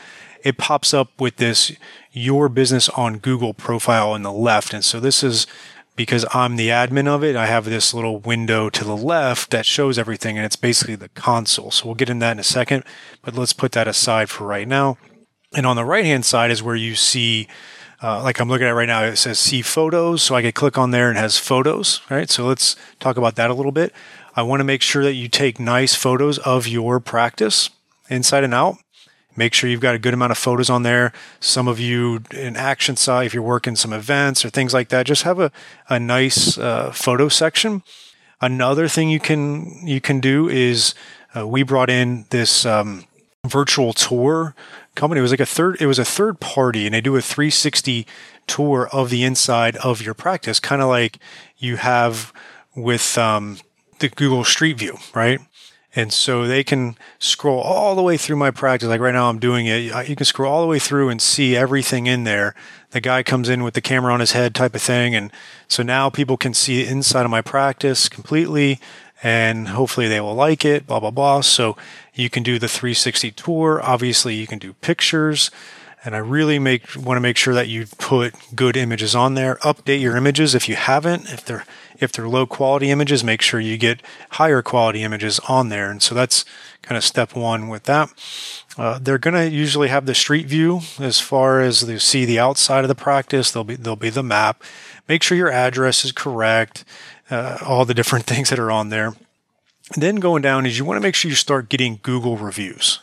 It 0.45 0.57
pops 0.57 0.95
up 0.95 1.21
with 1.21 1.39
this 1.39 1.73
your 2.13 2.49
business 2.49 2.89
on 2.91 3.19
Google 3.19 3.53
profile 3.53 4.13
on 4.13 4.23
the 4.23 4.31
left. 4.31 4.73
And 4.73 4.85
so 4.85 5.01
this 5.01 5.25
is 5.25 5.49
because 5.97 6.27
I'm 6.33 6.57
the 6.57 6.69
admin 6.69 7.07
of 7.07 7.23
it. 7.23 7.37
I 7.37 7.47
have 7.47 7.65
this 7.65 7.95
little 7.95 8.19
window 8.19 8.71
to 8.71 8.85
the 8.85 8.97
left 8.97 9.51
that 9.51 9.67
shows 9.67 9.99
everything, 9.99 10.37
and 10.37 10.45
it's 10.45 10.57
basically 10.57 10.97
the 10.97 11.09
console. 11.11 11.71
So 11.71 11.87
we'll 11.87 11.95
get 11.95 12.11
in 12.11 12.19
that 12.21 12.33
in 12.33 12.39
a 12.39 12.45
second, 12.45 12.85
but 13.23 13.35
let's 13.35 13.53
put 13.53 13.73
that 13.73 13.89
aside 13.89 14.31
for 14.31 14.47
right 14.47 14.69
now. 14.69 14.99
And 15.57 15.67
on 15.67 15.77
the 15.77 15.85
right 15.85 16.05
hand 16.05 16.25
side 16.25 16.51
is 16.51 16.63
where 16.63 16.77
you 16.77 16.95
see 16.95 17.49
uh, 18.05 18.23
like 18.23 18.39
I'm 18.39 18.51
looking 18.51 18.67
at 18.67 18.75
right 18.75 18.87
now, 18.87 19.03
it 19.05 19.17
says 19.17 19.39
see 19.39 19.63
photos. 19.63 20.23
So 20.23 20.35
I 20.35 20.43
could 20.43 20.55
click 20.55 20.77
on 20.77 20.91
there 20.91 21.09
and 21.09 21.17
has 21.17 21.39
photos, 21.39 22.03
right? 22.11 22.29
So 22.29 22.45
let's 22.45 22.77
talk 23.01 23.17
about 23.17 23.37
that 23.37 23.51
a 23.51 23.55
little 23.55 23.73
bit. 23.73 23.95
I 24.37 24.43
want 24.43 24.61
to 24.61 24.65
make 24.65 24.83
sure 24.83 25.03
that 25.05 25.15
you 25.15 25.29
take 25.29 25.59
nice 25.59 25.95
photos 25.95 26.39
of 26.39 26.69
your 26.69 27.01
practice 27.01 27.71
inside 28.11 28.45
and 28.45 28.53
out. 28.53 28.77
Make 29.37 29.55
sure 29.55 29.69
you've 29.69 29.81
got 29.81 29.95
a 29.95 29.99
good 29.99 30.15
amount 30.15 30.33
of 30.33 30.39
photos 30.39 30.71
on 30.71 30.83
there. 30.83 31.13
Some 31.41 31.67
of 31.67 31.81
you 31.81 32.23
in 32.31 32.57
action 32.57 32.97
side, 32.97 33.27
if 33.27 33.35
you're 33.35 33.43
working 33.43 33.77
some 33.77 33.93
events 33.93 34.45
or 34.45 34.51
things 34.51 34.73
like 34.73 34.89
that, 34.91 35.07
just 35.07 35.23
have 35.23 35.41
a, 35.41 35.51
a 35.89 35.99
nice 35.99 36.57
uh, 36.57 36.93
photo 36.93 37.29
section. 37.29 37.83
Another 38.41 38.89
thing 38.89 39.09
you 39.11 39.21
can 39.21 39.87
you 39.87 40.01
can 40.01 40.21
do 40.21 40.49
is 40.49 40.95
uh, 41.37 41.47
we 41.47 41.63
brought 41.63 41.91
in 41.91 42.27
this 42.31 42.65
um, 42.65 43.05
virtual 43.47 43.93
tour 43.93 44.55
company. 44.95 45.19
It 45.19 45.23
was 45.23 45.31
like 45.31 45.41
a 45.41 45.47
third. 45.47 45.81
It 45.81 45.87
was 45.87 45.99
a 45.99 46.05
third 46.05 46.41
party, 46.41 46.87
and 46.87 46.95
they 46.95 47.01
do 47.01 47.17
a 47.17 47.23
360 47.23 48.07
tour 48.47 48.89
of 48.93 49.11
the 49.11 49.25
inside 49.25 49.77
of 49.77 50.03
your 50.03 50.15
practice, 50.15 50.61
kind 50.61 50.83
of 50.83 50.89
like 50.89 51.19
you 51.57 51.77
have 51.77 52.33
with 52.77 53.17
um, 53.19 53.59
the 54.01 54.09
Google 54.09 54.45
Street 54.45 54.79
View, 54.79 54.99
right? 55.15 55.41
And 55.97 56.13
so 56.13 56.47
they 56.47 56.65
can 56.65 56.97
scroll 57.21 57.61
all 57.61 57.95
the 57.95 58.03
way 58.03 58.17
through 58.17 58.37
my 58.37 58.51
practice. 58.51 58.89
Like 58.89 59.01
right 59.01 59.15
now, 59.15 59.29
I'm 59.29 59.39
doing 59.39 59.67
it. 59.67 60.09
You 60.09 60.17
can 60.17 60.25
scroll 60.25 60.53
all 60.53 60.61
the 60.61 60.67
way 60.67 60.81
through 60.81 61.09
and 61.09 61.23
see 61.23 61.57
everything 61.57 62.07
in 62.07 62.25
there. 62.25 62.55
The 62.91 63.01
guy 63.01 63.23
comes 63.23 63.49
in 63.49 63.63
with 63.63 63.75
the 63.75 63.81
camera 63.81 64.13
on 64.13 64.21
his 64.21 64.33
head, 64.33 64.55
type 64.55 64.75
of 64.75 64.83
thing. 64.83 65.15
And 65.15 65.31
so 65.69 65.83
now 65.83 66.11
people 66.11 66.37
can 66.37 66.53
see 66.53 66.85
inside 66.85 67.25
of 67.25 67.31
my 67.31 67.43
practice 67.43 68.09
completely 68.09 68.81
and 69.23 69.69
hopefully 69.69 70.07
they 70.07 70.21
will 70.21 70.35
like 70.35 70.65
it, 70.65 70.87
blah, 70.87 71.01
blah, 71.01 71.11
blah. 71.11 71.41
So 71.41 71.77
you 72.13 72.29
can 72.29 72.43
do 72.43 72.59
the 72.59 72.69
360 72.69 73.31
tour. 73.31 73.81
Obviously, 73.83 74.35
you 74.35 74.47
can 74.47 74.59
do 74.59 74.75
pictures. 74.75 75.51
And 76.05 76.15
I 76.15 76.19
really 76.19 76.59
make 76.59 76.83
want 76.97 77.17
to 77.17 77.21
make 77.21 77.37
sure 77.37 77.55
that 77.55 77.69
you 77.69 77.87
put 77.99 78.35
good 78.55 78.77
images 78.77 79.15
on 79.15 79.35
there. 79.35 79.57
Update 79.57 80.01
your 80.01 80.17
images 80.17 80.55
if 80.55 80.69
you 80.69 80.77
haven't. 80.77 81.33
If 81.33 81.45
they're 81.45 81.65
if 81.99 82.13
they're 82.13 82.29
low 82.29 82.47
quality 82.47 82.91
images, 82.91 83.25
make 83.25 83.41
sure 83.41 83.61
you 83.61 83.79
get 83.79 84.03
higher 84.31 84.63
quality 84.63 85.03
images 85.03 85.39
on 85.49 85.69
there. 85.69 85.91
And 85.91 86.03
so 86.03 86.15
that's 86.15 86.45
kind 86.83 86.97
of 86.97 87.05
step 87.05 87.35
one 87.35 87.69
with 87.69 87.85
that. 87.85 88.13
Uh, 88.77 88.99
they're 89.01 89.19
going 89.19 89.35
to 89.35 89.49
usually 89.49 89.89
have 89.89 90.05
the 90.05 90.15
street 90.15 90.47
view 90.47 90.81
as 90.99 91.21
far 91.21 91.61
as 91.61 91.83
they 91.83 91.99
see 91.99 92.25
the 92.25 92.39
outside 92.39 92.85
of 92.85 92.89
the 92.89 92.95
practice. 92.95 93.51
There'll 93.51 93.65
be 93.65 93.77
there'll 93.77 93.97
be 93.97 94.11
the 94.11 94.23
map. 94.23 94.63
Make 95.09 95.23
sure 95.23 95.39
your 95.39 95.51
address 95.51 96.05
is 96.05 96.13
correct 96.13 96.85
uh, 97.31 97.59
all 97.65 97.85
the 97.85 97.95
different 97.95 98.27
things 98.27 98.51
that 98.51 98.59
are 98.59 98.71
on 98.71 98.91
there. 98.91 99.15
And 99.93 100.03
then 100.03 100.17
going 100.17 100.43
down 100.43 100.67
is 100.67 100.79
you 100.79 100.85
want 100.85 100.97
to 100.97 101.07
make 101.07 101.15
sure 101.15 101.29
you 101.29 101.35
start 101.35 101.69
getting 101.69 102.01
Google 102.03 102.37
reviews. 102.37 103.01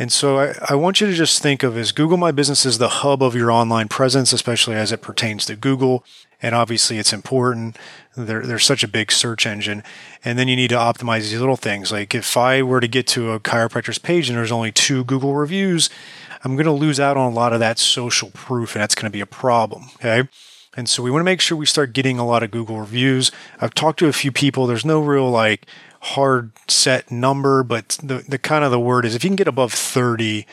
And 0.00 0.10
so 0.10 0.38
I, 0.38 0.54
I, 0.70 0.74
want 0.76 1.02
you 1.02 1.08
to 1.08 1.12
just 1.12 1.42
think 1.42 1.62
of 1.62 1.76
as 1.76 1.92
Google 1.92 2.16
My 2.16 2.30
Business 2.30 2.64
is 2.64 2.78
the 2.78 2.88
hub 2.88 3.22
of 3.22 3.34
your 3.34 3.50
online 3.50 3.86
presence, 3.86 4.32
especially 4.32 4.74
as 4.74 4.92
it 4.92 5.02
pertains 5.02 5.44
to 5.44 5.56
Google. 5.56 6.06
And 6.40 6.54
obviously 6.54 6.96
it's 6.96 7.12
important. 7.12 7.76
They're, 8.16 8.40
they're 8.40 8.58
such 8.58 8.82
a 8.82 8.88
big 8.88 9.12
search 9.12 9.46
engine. 9.46 9.82
And 10.24 10.38
then 10.38 10.48
you 10.48 10.56
need 10.56 10.70
to 10.70 10.76
optimize 10.76 11.28
these 11.28 11.38
little 11.38 11.58
things. 11.58 11.92
Like 11.92 12.14
if 12.14 12.34
I 12.34 12.62
were 12.62 12.80
to 12.80 12.88
get 12.88 13.06
to 13.08 13.32
a 13.32 13.40
chiropractor's 13.40 13.98
page 13.98 14.30
and 14.30 14.38
there's 14.38 14.50
only 14.50 14.72
two 14.72 15.04
Google 15.04 15.34
reviews, 15.34 15.90
I'm 16.44 16.56
going 16.56 16.64
to 16.64 16.72
lose 16.72 16.98
out 16.98 17.18
on 17.18 17.30
a 17.30 17.34
lot 17.34 17.52
of 17.52 17.60
that 17.60 17.78
social 17.78 18.30
proof 18.30 18.74
and 18.74 18.80
that's 18.80 18.94
going 18.94 19.04
to 19.04 19.14
be 19.14 19.20
a 19.20 19.26
problem. 19.26 19.90
Okay. 19.96 20.26
And 20.78 20.88
so 20.88 21.02
we 21.02 21.10
want 21.10 21.20
to 21.20 21.24
make 21.24 21.42
sure 21.42 21.58
we 21.58 21.66
start 21.66 21.92
getting 21.92 22.18
a 22.18 22.24
lot 22.24 22.42
of 22.42 22.50
Google 22.50 22.80
reviews. 22.80 23.30
I've 23.60 23.74
talked 23.74 23.98
to 23.98 24.08
a 24.08 24.14
few 24.14 24.32
people. 24.32 24.66
There's 24.66 24.84
no 24.84 25.00
real 25.00 25.28
like 25.30 25.66
hard 26.00 26.52
set 26.68 27.10
number, 27.10 27.62
but 27.62 27.98
the, 28.02 28.24
the 28.26 28.38
kind 28.38 28.64
of 28.64 28.70
the 28.70 28.80
word 28.80 29.04
is 29.04 29.14
if 29.14 29.22
you 29.22 29.30
can 29.30 29.36
get 29.36 29.48
above 29.48 29.72
30, 29.72 30.46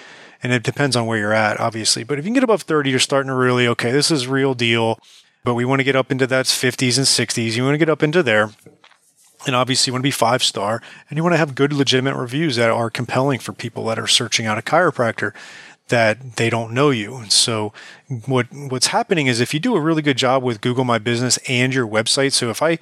and 0.44 0.54
it 0.54 0.64
depends 0.64 0.96
on 0.96 1.06
where 1.06 1.18
you're 1.18 1.34
at, 1.34 1.60
obviously, 1.60 2.04
but 2.04 2.20
if 2.20 2.26
you 2.26 2.30
can 2.30 2.36
get 2.36 2.44
above 2.44 2.62
30, 2.62 2.90
you're 2.90 3.00
starting 3.00 3.30
to 3.30 3.36
really, 3.36 3.68
okay, 3.68 3.92
this 3.92 4.12
is 4.12 4.28
real 4.28 4.54
deal. 4.54 5.00
But 5.44 5.56
we 5.56 5.66
want 5.66 5.80
to 5.80 5.86
get 5.86 5.96
up 5.96 6.12
into 6.12 6.28
that 6.28 6.46
50s 6.46 6.98
and 6.98 7.08
60s. 7.08 7.56
You 7.56 7.64
want 7.64 7.76
to 7.76 7.78
get 7.78 7.90
up 7.90 8.04
into 8.04 8.22
there. 8.22 8.50
And 9.46 9.56
obviously, 9.56 9.90
you 9.90 9.94
want 9.94 10.02
to 10.02 10.08
be 10.08 10.12
five 10.12 10.44
star 10.44 10.82
and 11.10 11.16
you 11.16 11.24
want 11.24 11.34
to 11.34 11.38
have 11.38 11.56
good, 11.56 11.72
legitimate 11.72 12.16
reviews 12.16 12.58
that 12.58 12.70
are 12.70 12.90
compelling 12.90 13.40
for 13.40 13.54
people 13.54 13.86
that 13.86 13.98
are 13.98 14.08
searching 14.08 14.46
out 14.46 14.58
a 14.58 14.62
chiropractor 14.62 15.34
that 15.88 16.36
they 16.36 16.50
don't 16.50 16.74
know 16.74 16.90
you. 16.90 17.16
And 17.16 17.32
so 17.32 17.72
what 18.26 18.48
what's 18.52 18.88
happening 18.88 19.28
is 19.28 19.40
if 19.40 19.54
you 19.54 19.60
do 19.60 19.76
a 19.76 19.82
really 19.82 20.02
good 20.02 20.18
job 20.18 20.44
with 20.44 20.60
Google 20.60 20.84
My 20.84 20.98
Business 20.98 21.38
and 21.48 21.74
your 21.74 21.88
website, 21.88 22.34
so 22.34 22.50
if 22.50 22.62
I 22.62 22.78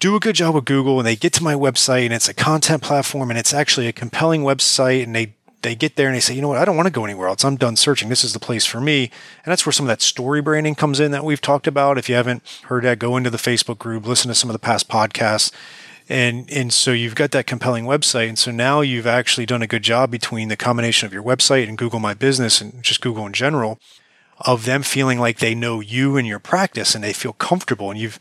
do 0.00 0.16
a 0.16 0.20
good 0.20 0.34
job 0.34 0.54
with 0.54 0.64
Google 0.64 0.98
and 0.98 1.06
they 1.06 1.14
get 1.14 1.32
to 1.34 1.44
my 1.44 1.54
website 1.54 2.06
and 2.06 2.12
it's 2.12 2.28
a 2.28 2.34
content 2.34 2.82
platform 2.82 3.30
and 3.30 3.38
it's 3.38 3.54
actually 3.54 3.86
a 3.86 3.92
compelling 3.92 4.42
website 4.42 5.04
and 5.04 5.14
they 5.14 5.34
they 5.62 5.74
get 5.74 5.96
there 5.96 6.06
and 6.06 6.16
they 6.16 6.20
say, 6.20 6.34
you 6.34 6.40
know 6.40 6.48
what, 6.48 6.56
I 6.56 6.64
don't 6.64 6.76
want 6.76 6.86
to 6.86 6.92
go 6.92 7.04
anywhere 7.04 7.28
else. 7.28 7.44
I'm 7.44 7.56
done 7.56 7.76
searching. 7.76 8.08
This 8.08 8.24
is 8.24 8.32
the 8.32 8.40
place 8.40 8.64
for 8.64 8.80
me. 8.80 9.10
And 9.44 9.52
that's 9.52 9.66
where 9.66 9.74
some 9.74 9.84
of 9.84 9.88
that 9.88 10.00
story 10.00 10.40
branding 10.40 10.74
comes 10.74 11.00
in 11.00 11.10
that 11.10 11.22
we've 11.22 11.40
talked 11.40 11.66
about. 11.66 11.98
If 11.98 12.08
you 12.08 12.14
haven't 12.14 12.42
heard 12.64 12.84
that, 12.84 12.98
go 12.98 13.14
into 13.18 13.28
the 13.28 13.36
Facebook 13.36 13.76
group, 13.76 14.06
listen 14.06 14.30
to 14.30 14.34
some 14.34 14.48
of 14.48 14.54
the 14.54 14.58
past 14.58 14.88
podcasts 14.88 15.52
and 16.10 16.50
and 16.50 16.72
so 16.72 16.90
you've 16.90 17.14
got 17.14 17.30
that 17.30 17.46
compelling 17.46 17.84
website 17.84 18.28
and 18.28 18.38
so 18.38 18.50
now 18.50 18.80
you've 18.80 19.06
actually 19.06 19.46
done 19.46 19.62
a 19.62 19.66
good 19.66 19.84
job 19.84 20.10
between 20.10 20.48
the 20.48 20.56
combination 20.56 21.06
of 21.06 21.12
your 21.12 21.22
website 21.22 21.68
and 21.68 21.78
Google 21.78 22.00
My 22.00 22.14
Business 22.14 22.60
and 22.60 22.82
just 22.82 23.00
Google 23.00 23.26
in 23.26 23.32
general 23.32 23.78
of 24.40 24.64
them 24.64 24.82
feeling 24.82 25.20
like 25.20 25.38
they 25.38 25.54
know 25.54 25.80
you 25.80 26.16
and 26.16 26.26
your 26.26 26.40
practice 26.40 26.94
and 26.94 27.04
they 27.04 27.12
feel 27.12 27.34
comfortable 27.34 27.90
and 27.90 28.00
you've 28.00 28.18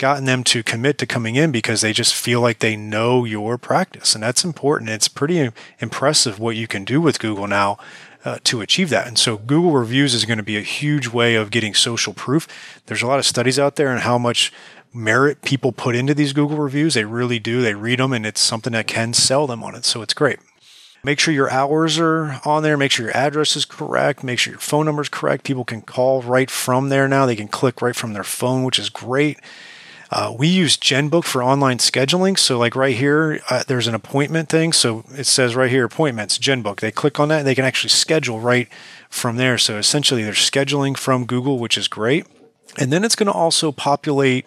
gotten 0.00 0.24
them 0.24 0.42
to 0.42 0.64
commit 0.64 0.98
to 0.98 1.06
coming 1.06 1.36
in 1.36 1.52
because 1.52 1.82
they 1.82 1.92
just 1.92 2.14
feel 2.14 2.40
like 2.40 2.58
they 2.58 2.74
know 2.74 3.24
your 3.24 3.56
practice 3.58 4.14
and 4.14 4.24
that's 4.24 4.44
important 4.44 4.90
it's 4.90 5.08
pretty 5.08 5.50
impressive 5.78 6.40
what 6.40 6.56
you 6.56 6.66
can 6.66 6.84
do 6.84 7.00
with 7.00 7.20
Google 7.20 7.46
now 7.46 7.78
uh, 8.24 8.38
to 8.44 8.60
achieve 8.60 8.90
that. 8.90 9.06
And 9.06 9.18
so 9.18 9.38
Google 9.38 9.72
reviews 9.72 10.14
is 10.14 10.24
going 10.24 10.38
to 10.38 10.44
be 10.44 10.56
a 10.56 10.62
huge 10.62 11.08
way 11.08 11.34
of 11.34 11.50
getting 11.50 11.74
social 11.74 12.12
proof. 12.12 12.46
There's 12.86 13.02
a 13.02 13.06
lot 13.06 13.18
of 13.18 13.26
studies 13.26 13.58
out 13.58 13.76
there 13.76 13.88
on 13.88 13.98
how 13.98 14.18
much 14.18 14.52
merit 14.92 15.42
people 15.42 15.72
put 15.72 15.94
into 15.94 16.14
these 16.14 16.32
Google 16.32 16.58
reviews. 16.58 16.94
They 16.94 17.04
really 17.04 17.38
do. 17.38 17.62
They 17.62 17.74
read 17.74 17.98
them 17.98 18.12
and 18.12 18.26
it's 18.26 18.40
something 18.40 18.72
that 18.72 18.86
can 18.86 19.14
sell 19.14 19.46
them 19.46 19.62
on 19.62 19.74
it. 19.74 19.84
So 19.84 20.02
it's 20.02 20.14
great. 20.14 20.38
Make 21.02 21.18
sure 21.18 21.32
your 21.32 21.50
hours 21.50 21.98
are 21.98 22.40
on 22.44 22.62
there. 22.62 22.76
Make 22.76 22.92
sure 22.92 23.06
your 23.06 23.16
address 23.16 23.56
is 23.56 23.64
correct. 23.64 24.22
Make 24.22 24.38
sure 24.38 24.52
your 24.52 24.60
phone 24.60 24.84
number 24.84 25.00
is 25.00 25.08
correct. 25.08 25.44
People 25.44 25.64
can 25.64 25.80
call 25.80 26.20
right 26.20 26.50
from 26.50 26.90
there 26.90 27.08
now. 27.08 27.24
They 27.24 27.36
can 27.36 27.48
click 27.48 27.80
right 27.80 27.96
from 27.96 28.12
their 28.12 28.24
phone, 28.24 28.64
which 28.64 28.78
is 28.78 28.90
great. 28.90 29.38
Uh, 30.10 30.34
we 30.36 30.48
use 30.48 30.76
GenBook 30.76 31.24
for 31.24 31.42
online 31.42 31.78
scheduling. 31.78 32.36
So, 32.36 32.58
like 32.58 32.74
right 32.74 32.96
here, 32.96 33.40
uh, 33.48 33.62
there's 33.66 33.86
an 33.86 33.94
appointment 33.94 34.48
thing. 34.48 34.72
So 34.72 35.04
it 35.12 35.24
says 35.24 35.54
right 35.54 35.70
here, 35.70 35.84
appointments, 35.84 36.36
GenBook. 36.36 36.80
They 36.80 36.90
click 36.90 37.20
on 37.20 37.28
that 37.28 37.38
and 37.38 37.46
they 37.46 37.54
can 37.54 37.64
actually 37.64 37.90
schedule 37.90 38.40
right 38.40 38.68
from 39.08 39.36
there. 39.36 39.56
So 39.56 39.76
essentially, 39.78 40.24
they're 40.24 40.32
scheduling 40.32 40.96
from 40.96 41.26
Google, 41.26 41.58
which 41.58 41.78
is 41.78 41.86
great. 41.86 42.26
And 42.76 42.92
then 42.92 43.04
it's 43.04 43.14
going 43.14 43.28
to 43.28 43.32
also 43.32 43.70
populate 43.70 44.46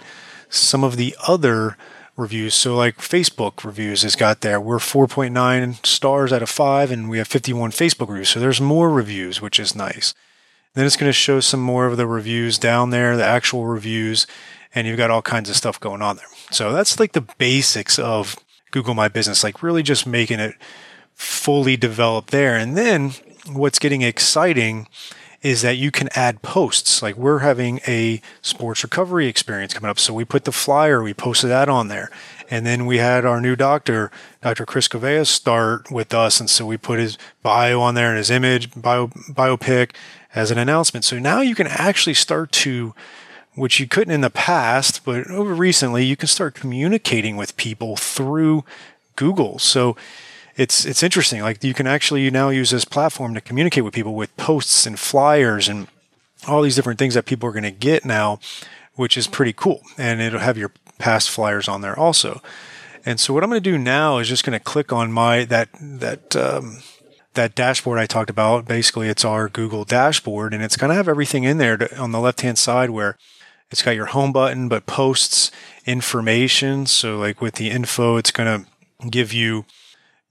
some 0.49 0.83
of 0.83 0.97
the 0.97 1.15
other 1.27 1.77
reviews. 2.17 2.55
So, 2.55 2.75
like 2.75 2.97
Facebook 2.97 3.63
reviews 3.63 4.01
has 4.03 4.17
got 4.17 4.41
there. 4.41 4.59
We're 4.59 4.79
4.9 4.79 5.85
stars 5.85 6.33
out 6.33 6.43
of 6.43 6.49
5, 6.49 6.91
and 6.91 7.09
we 7.09 7.17
have 7.19 7.27
51 7.27 7.71
Facebook 7.71 8.09
reviews. 8.09 8.29
So, 8.29 8.39
there's 8.39 8.61
more 8.61 8.89
reviews, 8.89 9.41
which 9.41 9.59
is 9.59 9.75
nice. 9.75 10.13
Then 10.73 10.85
it's 10.85 10.97
going 10.97 11.09
to 11.09 11.13
show 11.13 11.39
some 11.39 11.59
more 11.59 11.85
of 11.85 11.97
the 11.97 12.07
reviews 12.07 12.57
down 12.57 12.89
there, 12.89 13.15
the 13.15 13.23
actual 13.23 13.67
reviews, 13.67 14.25
and 14.75 14.87
you've 14.87 14.97
got 14.97 15.11
all 15.11 15.21
kinds 15.21 15.49
of 15.49 15.55
stuff 15.55 15.79
going 15.79 16.01
on 16.01 16.17
there. 16.17 16.27
So, 16.51 16.71
that's 16.73 16.99
like 16.99 17.13
the 17.13 17.21
basics 17.21 17.97
of 17.99 18.37
Google 18.71 18.93
My 18.93 19.07
Business, 19.07 19.43
like 19.43 19.63
really 19.63 19.83
just 19.83 20.07
making 20.07 20.39
it 20.39 20.55
fully 21.13 21.77
developed 21.77 22.31
there. 22.31 22.57
And 22.57 22.75
then 22.75 23.13
what's 23.51 23.79
getting 23.79 24.01
exciting 24.01 24.87
is 25.43 25.61
that 25.61 25.75
you 25.75 25.91
can 25.91 26.09
add 26.15 26.41
posts. 26.41 27.01
Like 27.03 27.15
we're 27.15 27.39
having 27.39 27.81
a 27.85 28.21
sports 28.41 28.81
recovery 28.81 29.27
experience 29.27 29.73
coming 29.73 29.89
up. 29.89 29.99
So 29.99 30.13
we 30.13 30.23
put 30.23 30.45
the 30.45 30.53
flyer, 30.53 31.03
we 31.03 31.13
posted 31.13 31.49
that 31.49 31.67
on 31.67 31.89
there. 31.89 32.09
And 32.49 32.65
then 32.65 32.85
we 32.85 32.97
had 32.97 33.25
our 33.25 33.41
new 33.41 33.55
doctor, 33.55 34.09
Dr. 34.41 34.65
Chris 34.65 34.87
Covea, 34.87 35.27
start 35.27 35.91
with 35.91 36.13
us. 36.13 36.39
And 36.39 36.49
so 36.49 36.65
we 36.65 36.77
put 36.77 36.99
his 36.99 37.17
bio 37.41 37.81
on 37.81 37.93
there 37.93 38.09
and 38.09 38.17
his 38.17 38.31
image, 38.31 38.73
bio, 38.73 39.07
biopic 39.07 39.91
as 40.33 40.49
an 40.49 40.57
announcement. 40.57 41.03
So 41.03 41.19
now 41.19 41.41
you 41.41 41.55
can 41.55 41.67
actually 41.67 42.13
start 42.13 42.51
to, 42.53 42.95
which 43.55 43.79
you 43.79 43.87
couldn't 43.87 44.13
in 44.13 44.21
the 44.21 44.29
past, 44.29 45.05
but 45.05 45.27
over 45.29 45.53
recently, 45.53 46.05
you 46.05 46.15
can 46.15 46.27
start 46.27 46.55
communicating 46.55 47.37
with 47.37 47.55
people 47.57 47.95
through 47.95 48.63
Google. 49.15 49.59
So 49.59 49.95
it's 50.55 50.85
it's 50.85 51.03
interesting. 51.03 51.41
Like 51.41 51.63
you 51.63 51.73
can 51.73 51.87
actually 51.87 52.29
now 52.29 52.49
use 52.49 52.71
this 52.71 52.85
platform 52.85 53.33
to 53.33 53.41
communicate 53.41 53.83
with 53.83 53.93
people 53.93 54.15
with 54.15 54.35
posts 54.37 54.85
and 54.85 54.99
flyers 54.99 55.67
and 55.67 55.87
all 56.47 56.61
these 56.61 56.75
different 56.75 56.99
things 56.99 57.13
that 57.13 57.25
people 57.25 57.47
are 57.49 57.53
going 57.53 57.63
to 57.63 57.71
get 57.71 58.05
now, 58.05 58.39
which 58.95 59.17
is 59.17 59.27
pretty 59.27 59.53
cool. 59.53 59.81
And 59.97 60.21
it'll 60.21 60.39
have 60.39 60.57
your 60.57 60.71
past 60.97 61.29
flyers 61.29 61.67
on 61.67 61.81
there 61.81 61.97
also. 61.97 62.41
And 63.05 63.19
so 63.19 63.33
what 63.33 63.43
I'm 63.43 63.49
going 63.49 63.61
to 63.61 63.71
do 63.71 63.77
now 63.77 64.19
is 64.19 64.29
just 64.29 64.45
going 64.45 64.57
to 64.57 64.63
click 64.63 64.93
on 64.93 65.11
my 65.11 65.45
that 65.45 65.69
that 65.79 66.35
um, 66.35 66.79
that 67.33 67.55
dashboard 67.55 67.99
I 67.99 68.05
talked 68.05 68.29
about. 68.29 68.65
Basically, 68.65 69.09
it's 69.09 69.25
our 69.25 69.49
Google 69.49 69.83
dashboard, 69.83 70.53
and 70.53 70.63
it's 70.63 70.77
going 70.77 70.89
to 70.89 70.95
have 70.95 71.09
everything 71.09 71.43
in 71.43 71.57
there 71.57 71.77
to, 71.77 71.97
on 71.97 72.11
the 72.11 72.19
left 72.19 72.41
hand 72.41 72.57
side 72.57 72.91
where 72.91 73.17
it's 73.73 73.81
got 73.81 73.95
your 73.95 74.05
home 74.05 74.31
button, 74.31 74.69
but 74.69 74.85
posts 74.85 75.49
information. 75.87 76.85
So 76.85 77.17
like 77.17 77.41
with 77.41 77.55
the 77.55 77.71
info, 77.71 78.17
it's 78.17 78.29
going 78.29 78.65
to 79.01 79.09
give 79.09 79.33
you 79.33 79.65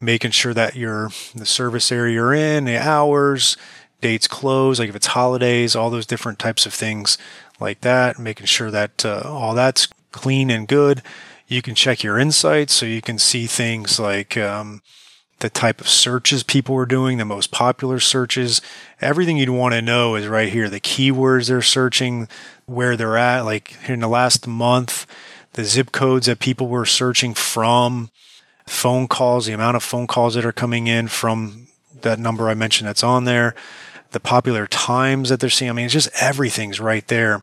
making 0.01 0.31
sure 0.31 0.55
that 0.55 0.77
you're 0.77 1.11
the 1.35 1.45
service 1.45 1.91
area 1.91 2.15
you're 2.15 2.33
in, 2.33 2.67
the 2.67 2.79
hours, 2.79 3.57
dates 4.01 4.29
close, 4.29 4.79
like 4.79 4.89
if 4.89 4.95
it's 4.95 5.09
holidays, 5.09 5.75
all 5.75 5.91
those 5.91 6.07
different 6.07 6.39
types 6.39 6.67
of 6.67 6.73
things 6.73 7.19
like 7.59 7.81
that, 7.81 8.17
making 8.17 8.47
sure 8.47 8.71
that 8.71 9.05
uh, 9.05 9.23
all 9.25 9.55
that's 9.55 9.89
clean 10.13 10.49
and 10.49 10.69
good. 10.69 11.03
You 11.49 11.63
can 11.63 11.75
check 11.75 12.05
your 12.05 12.21
insights 12.21 12.73
so 12.73 12.87
you 12.87 13.03
can 13.03 13.19
see 13.19 13.49
things 13.49 13.99
like 13.99 14.37
um, 14.37 14.83
the 15.43 15.51
type 15.51 15.81
of 15.81 15.89
searches 15.89 16.43
people 16.43 16.77
are 16.77 16.87
doing, 16.87 17.19
the 17.19 17.25
most 17.25 17.51
popular 17.51 18.01
searches. 18.01 18.63
Everything 19.01 19.37
you'd 19.37 19.51
want 19.51 19.75
to 19.75 19.83
know 19.83 20.15
is 20.15 20.27
right 20.27 20.51
here. 20.51 20.69
The 20.71 20.81
keywords 20.81 21.49
they're 21.49 21.61
searching, 21.61 22.29
where 22.67 22.97
they're 22.97 23.17
at, 23.17 23.41
like 23.41 23.77
in 23.89 24.01
the 24.01 24.09
last 24.09 24.47
month, 24.47 25.07
the 25.55 25.65
zip 25.65 25.93
codes 25.93 26.27
that 26.27 26.39
people 26.39 26.69
were 26.69 26.87
searching 26.87 27.35
from, 27.35 28.11
phone 28.67 29.09
calls, 29.09 29.47
the 29.47 29.53
amount 29.53 29.77
of 29.77 29.83
phone 29.83 30.07
calls 30.07 30.35
that 30.35 30.47
are 30.47 30.53
coming 30.53 30.87
in 30.87 31.09
from 31.09 31.67
that 32.01 32.19
number 32.19 32.49
I 32.49 32.55
mentioned 32.55 32.89
that's 32.89 33.03
on 33.03 33.25
there, 33.25 33.55
the 34.13 34.21
popular 34.21 34.67
times 34.67 35.29
that 35.29 35.41
they're 35.41 35.51
seeing. 35.51 35.71
I 35.71 35.75
mean, 35.75 35.87
it's 35.87 35.95
just 35.95 36.11
everything's 36.21 36.81
right 36.81 37.07
there. 37.09 37.43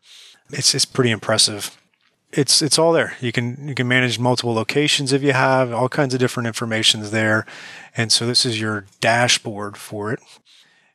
It's 0.52 0.74
it's 0.74 0.86
pretty 0.86 1.12
impressive. 1.12 1.79
It's 2.32 2.62
it's 2.62 2.78
all 2.78 2.92
there. 2.92 3.16
You 3.22 3.32
can 3.32 3.68
you 3.68 3.74
can 3.74 3.88
manage 3.88 4.20
multiple 4.20 4.54
locations 4.54 5.12
if 5.14 5.24
you 5.24 5.34
have 5.34 5.74
all 5.74 5.90
kinds 5.90 6.14
of 6.14 6.20
different 6.20 6.48
informations 6.48 7.12
there. 7.12 7.46
And 7.98 8.12
so 8.12 8.28
this 8.28 8.46
is 8.46 8.62
your 8.62 8.86
dashboard 9.02 9.78
for 9.78 10.14
it. 10.14 10.20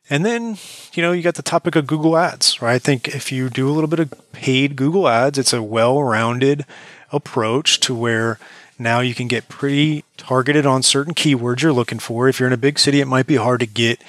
And 0.09 0.23
then, 0.23 0.57
you 0.93 1.01
know, 1.01 1.11
you 1.11 1.23
got 1.23 1.33
the 1.33 1.41
topic 1.41 1.75
of 1.75 1.87
Google 1.87 2.15
Ads, 2.15 2.61
right? 2.61 2.75
I 2.75 2.79
think 2.79 3.07
if 3.07 3.31
you 3.31 3.49
do 3.49 3.67
a 3.67 3.73
little 3.73 3.87
bit 3.87 3.99
of 3.99 4.31
paid 4.31 4.75
Google 4.75 5.07
Ads, 5.07 5.39
it's 5.39 5.51
a 5.51 5.63
well-rounded 5.63 6.65
approach 7.11 7.79
to 7.81 7.95
where 7.95 8.37
now 8.77 8.99
you 8.99 9.15
can 9.15 9.27
get 9.27 9.49
pretty 9.49 10.03
targeted 10.15 10.65
on 10.65 10.83
certain 10.83 11.15
keywords 11.15 11.61
you're 11.61 11.73
looking 11.73 11.97
for. 11.97 12.29
If 12.29 12.39
you're 12.39 12.47
in 12.47 12.53
a 12.53 12.57
big 12.57 12.77
city, 12.77 13.01
it 13.01 13.07
might 13.07 13.25
be 13.25 13.37
hard 13.37 13.61
to 13.61 13.65
get, 13.65 14.03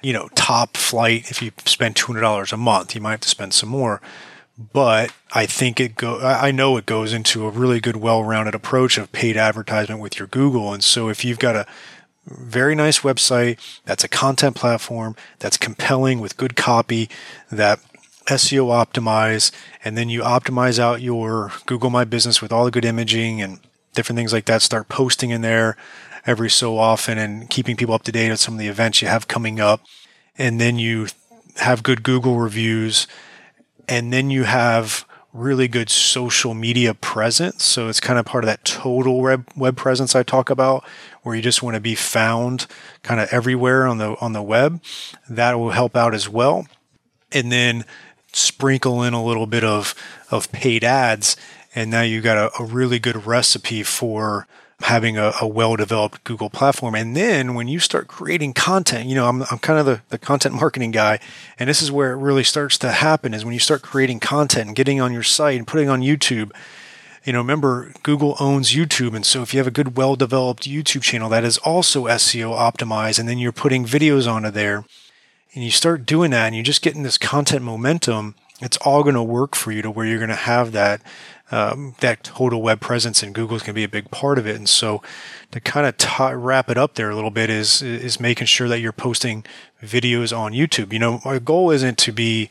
you 0.00 0.14
know, 0.14 0.28
top 0.34 0.76
flight. 0.76 1.30
If 1.30 1.42
you 1.42 1.52
spend 1.66 1.96
$200 1.96 2.52
a 2.52 2.56
month, 2.56 2.94
you 2.94 3.02
might 3.02 3.10
have 3.12 3.20
to 3.20 3.28
spend 3.28 3.52
some 3.52 3.68
more. 3.68 4.00
But 4.58 5.12
I 5.32 5.46
think 5.46 5.80
it 5.80 5.96
go, 5.96 6.20
I 6.20 6.50
know 6.50 6.76
it 6.76 6.86
goes 6.86 7.12
into 7.12 7.46
a 7.46 7.50
really 7.50 7.80
good, 7.80 7.96
well-rounded 7.96 8.54
approach 8.54 8.98
of 8.98 9.10
paid 9.10 9.36
advertisement 9.36 10.00
with 10.00 10.18
your 10.18 10.28
Google. 10.28 10.72
And 10.74 10.84
so 10.84 11.08
if 11.08 11.24
you've 11.24 11.38
got 11.38 11.56
a 11.56 11.66
very 12.26 12.74
nice 12.74 13.00
website 13.00 13.58
that's 13.84 14.04
a 14.04 14.08
content 14.08 14.54
platform 14.54 15.16
that's 15.38 15.56
compelling 15.56 16.20
with 16.20 16.36
good 16.36 16.54
copy 16.54 17.08
that 17.50 17.80
SEO 18.26 18.66
optimize, 18.68 19.50
and 19.84 19.96
then 19.96 20.08
you 20.08 20.20
optimize 20.20 20.78
out 20.78 21.02
your 21.02 21.50
Google 21.66 21.90
My 21.90 22.04
Business 22.04 22.40
with 22.40 22.52
all 22.52 22.64
the 22.64 22.70
good 22.70 22.84
imaging 22.84 23.42
and 23.42 23.58
different 23.94 24.16
things 24.16 24.32
like 24.32 24.44
that. 24.44 24.62
Start 24.62 24.88
posting 24.88 25.30
in 25.30 25.40
there 25.40 25.76
every 26.24 26.50
so 26.50 26.78
often 26.78 27.18
and 27.18 27.50
keeping 27.50 27.74
people 27.74 27.94
up 27.94 28.04
to 28.04 28.12
date 28.12 28.30
on 28.30 28.36
some 28.36 28.54
of 28.54 28.60
the 28.60 28.68
events 28.68 29.02
you 29.02 29.08
have 29.08 29.26
coming 29.26 29.58
up. 29.58 29.80
And 30.38 30.60
then 30.60 30.78
you 30.78 31.08
have 31.56 31.82
good 31.82 32.02
Google 32.02 32.38
reviews. 32.38 33.08
And 33.92 34.10
then 34.10 34.30
you 34.30 34.44
have 34.44 35.06
really 35.34 35.68
good 35.68 35.90
social 35.90 36.54
media 36.54 36.94
presence. 36.94 37.62
So 37.62 37.90
it's 37.90 38.00
kind 38.00 38.18
of 38.18 38.24
part 38.24 38.42
of 38.42 38.48
that 38.48 38.64
total 38.64 39.20
web, 39.20 39.46
web 39.54 39.76
presence 39.76 40.16
I 40.16 40.22
talk 40.22 40.48
about 40.48 40.82
where 41.24 41.36
you 41.36 41.42
just 41.42 41.62
want 41.62 41.74
to 41.74 41.80
be 41.80 41.94
found 41.94 42.66
kind 43.02 43.20
of 43.20 43.28
everywhere 43.30 43.86
on 43.86 43.98
the, 43.98 44.18
on 44.18 44.32
the 44.32 44.42
web. 44.42 44.82
That 45.28 45.58
will 45.58 45.72
help 45.72 45.94
out 45.94 46.14
as 46.14 46.26
well. 46.26 46.66
And 47.32 47.52
then 47.52 47.84
sprinkle 48.32 49.02
in 49.02 49.12
a 49.12 49.22
little 49.22 49.46
bit 49.46 49.62
of, 49.62 49.94
of 50.30 50.50
paid 50.52 50.84
ads 50.84 51.36
and 51.74 51.90
now 51.90 52.00
you've 52.00 52.24
got 52.24 52.38
a, 52.38 52.62
a 52.62 52.64
really 52.64 52.98
good 52.98 53.26
recipe 53.26 53.82
for 53.82 54.46
having 54.82 55.16
a, 55.16 55.32
a 55.40 55.46
well 55.46 55.76
developed 55.76 56.24
Google 56.24 56.50
platform. 56.50 56.94
And 56.94 57.16
then 57.16 57.54
when 57.54 57.68
you 57.68 57.78
start 57.78 58.08
creating 58.08 58.54
content, 58.54 59.08
you 59.08 59.14
know, 59.14 59.26
I'm, 59.26 59.42
I'm 59.42 59.58
kind 59.58 59.78
of 59.78 59.86
the, 59.86 60.02
the 60.08 60.18
content 60.18 60.54
marketing 60.54 60.90
guy. 60.90 61.18
And 61.58 61.68
this 61.68 61.82
is 61.82 61.90
where 61.90 62.12
it 62.12 62.16
really 62.16 62.44
starts 62.44 62.78
to 62.78 62.92
happen 62.92 63.34
is 63.34 63.44
when 63.44 63.54
you 63.54 63.60
start 63.60 63.82
creating 63.82 64.20
content 64.20 64.68
and 64.68 64.76
getting 64.76 65.00
on 65.00 65.12
your 65.12 65.22
site 65.22 65.56
and 65.56 65.66
putting 65.66 65.88
on 65.88 66.00
YouTube. 66.00 66.52
You 67.24 67.32
know, 67.32 67.38
remember 67.38 67.92
Google 68.02 68.36
owns 68.40 68.72
YouTube. 68.72 69.14
And 69.14 69.24
so 69.24 69.42
if 69.42 69.54
you 69.54 69.58
have 69.58 69.66
a 69.66 69.72
good, 69.72 69.96
well 69.96 70.16
developed 70.16 70.68
YouTube 70.68 71.02
channel 71.02 71.28
that 71.30 71.44
is 71.44 71.58
also 71.58 72.06
SEO 72.06 72.56
optimized, 72.56 73.18
and 73.18 73.28
then 73.28 73.38
you're 73.38 73.52
putting 73.52 73.84
videos 73.84 74.30
onto 74.30 74.50
there 74.50 74.84
and 75.54 75.62
you 75.62 75.70
start 75.70 76.06
doing 76.06 76.30
that 76.30 76.46
and 76.46 76.54
you're 76.56 76.64
just 76.64 76.82
getting 76.82 77.02
this 77.02 77.18
content 77.18 77.62
momentum, 77.62 78.34
it's 78.60 78.76
all 78.78 79.02
going 79.02 79.14
to 79.14 79.22
work 79.22 79.54
for 79.54 79.70
you 79.72 79.82
to 79.82 79.90
where 79.90 80.06
you're 80.06 80.18
going 80.18 80.30
to 80.30 80.34
have 80.34 80.72
that 80.72 81.02
um, 81.52 81.94
that 82.00 82.24
total 82.24 82.62
web 82.62 82.80
presence 82.80 83.22
and 83.22 83.34
Google's 83.34 83.60
going 83.60 83.74
to 83.74 83.78
be 83.78 83.84
a 83.84 83.88
big 83.88 84.10
part 84.10 84.38
of 84.38 84.46
it. 84.46 84.56
And 84.56 84.68
so 84.68 85.02
to 85.52 85.60
kind 85.60 85.86
of 85.86 85.98
t- 85.98 86.32
wrap 86.32 86.70
it 86.70 86.78
up 86.78 86.94
there 86.94 87.10
a 87.10 87.14
little 87.14 87.30
bit 87.30 87.50
is, 87.50 87.82
is 87.82 88.18
making 88.18 88.46
sure 88.46 88.68
that 88.68 88.80
you're 88.80 88.90
posting 88.90 89.44
videos 89.82 90.36
on 90.36 90.52
YouTube. 90.52 90.92
You 90.92 90.98
know, 90.98 91.20
our 91.24 91.38
goal 91.38 91.70
isn't 91.70 91.98
to 91.98 92.12
be 92.12 92.48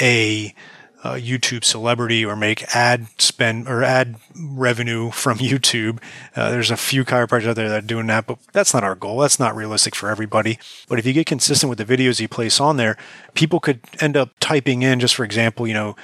a, 0.00 0.54
a 1.02 1.14
YouTube 1.14 1.64
celebrity 1.64 2.24
or 2.24 2.36
make 2.36 2.62
ad 2.76 3.08
spend 3.18 3.66
or 3.66 3.82
ad 3.82 4.14
revenue 4.36 5.10
from 5.10 5.38
YouTube. 5.38 5.98
Uh, 6.36 6.50
there's 6.50 6.70
a 6.70 6.76
few 6.76 7.04
chiropractors 7.04 7.48
out 7.48 7.56
there 7.56 7.68
that 7.68 7.82
are 7.82 7.86
doing 7.86 8.06
that, 8.06 8.26
but 8.26 8.38
that's 8.52 8.72
not 8.72 8.84
our 8.84 8.94
goal. 8.94 9.18
That's 9.18 9.40
not 9.40 9.56
realistic 9.56 9.96
for 9.96 10.08
everybody. 10.08 10.60
But 10.88 11.00
if 11.00 11.06
you 11.06 11.12
get 11.12 11.26
consistent 11.26 11.70
with 11.70 11.78
the 11.78 11.84
videos 11.84 12.20
you 12.20 12.28
place 12.28 12.60
on 12.60 12.76
there, 12.76 12.96
people 13.34 13.58
could 13.58 13.80
end 13.98 14.16
up 14.16 14.30
typing 14.38 14.82
in, 14.82 15.00
just 15.00 15.16
for 15.16 15.24
example, 15.24 15.66
you 15.66 15.74
know, 15.74 15.96